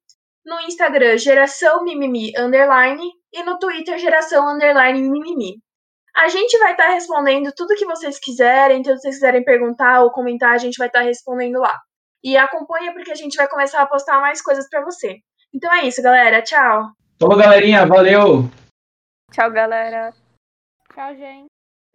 [0.45, 3.09] No Instagram, Geração Mimimi Underline.
[3.31, 5.65] E no Twitter, Geração Underline Mimimi.
[6.17, 10.09] A gente vai estar respondendo tudo que vocês quiserem, tudo que vocês quiserem perguntar ou
[10.09, 11.79] comentar, a gente vai estar respondendo lá.
[12.23, 15.19] E acompanha porque a gente vai começar a postar mais coisas para você.
[15.53, 16.41] Então é isso, galera.
[16.41, 16.91] Tchau.
[17.19, 17.85] Falou, galerinha.
[17.85, 18.49] Valeu!
[19.31, 20.11] Tchau, galera.
[20.91, 21.45] Tchau, gente.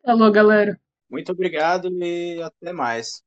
[0.06, 0.78] Alô, galera.
[1.10, 3.24] Muito obrigado e até mais.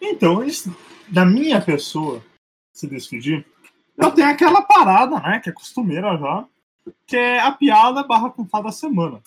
[0.00, 0.76] Então, isso,
[1.06, 2.20] da minha pessoa
[2.72, 3.46] se despedir,
[3.96, 6.48] eu tenho aquela parada, né, que é costumeira já,
[7.06, 9.20] que é a piada barra contada da semana.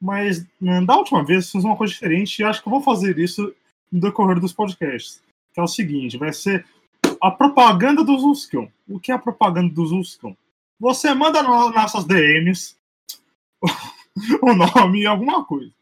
[0.00, 3.18] Mas né, da última vez fiz uma coisa diferente e acho que eu vou fazer
[3.18, 3.54] isso
[3.90, 5.22] no decorrer dos podcasts.
[5.52, 6.66] Que é o seguinte, vai ser
[7.20, 8.70] a propaganda do Zuscão.
[8.88, 10.36] O que é a propaganda do Zuscão?
[10.78, 12.76] Você manda nas nossas DMs
[14.42, 15.72] o nome e alguma coisa.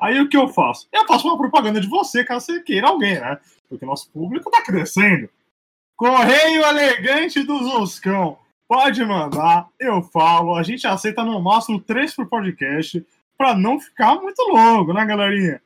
[0.00, 0.88] Aí o que eu faço?
[0.92, 3.38] Eu faço uma propaganda de você, caso você queira alguém, né?
[3.68, 5.28] Porque nosso público tá crescendo.
[5.96, 8.38] Correio elegante do Zuscão.
[8.68, 10.54] Pode mandar, eu falo.
[10.54, 13.04] A gente aceita no máximo três por podcast
[13.36, 15.62] pra não ficar muito longo, né, galerinha?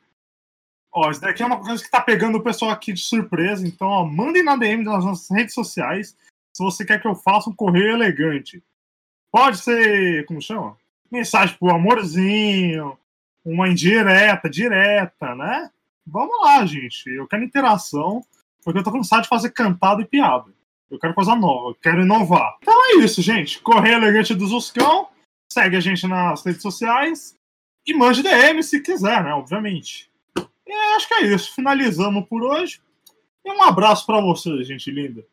[0.91, 3.67] Ó, isso daqui é uma coisa que tá pegando o pessoal aqui de surpresa.
[3.67, 6.15] Então, ó, mandem na DM das nossas redes sociais
[6.53, 8.63] se você quer que eu faça um correio elegante.
[9.31, 10.25] Pode ser.
[10.25, 10.77] Como chama?
[11.13, 12.97] mensagem pro amorzinho,
[13.45, 15.69] uma indireta, direta, né?
[16.05, 17.07] Vamos lá, gente.
[17.07, 18.25] Eu quero interação,
[18.63, 20.51] porque eu tô cansado de fazer cantado e piada.
[20.93, 22.55] Eu quero coisa nova, eu quero inovar.
[22.61, 23.59] Então é isso, gente.
[23.59, 25.07] Correio Elegante do Zuscão.
[25.51, 27.35] Segue a gente nas redes sociais.
[27.85, 29.33] E mande DM se quiser, né?
[29.33, 30.11] Obviamente.
[30.67, 31.55] E acho que é isso.
[31.55, 32.79] Finalizamos por hoje.
[33.43, 35.25] E um abraço para vocês, gente linda.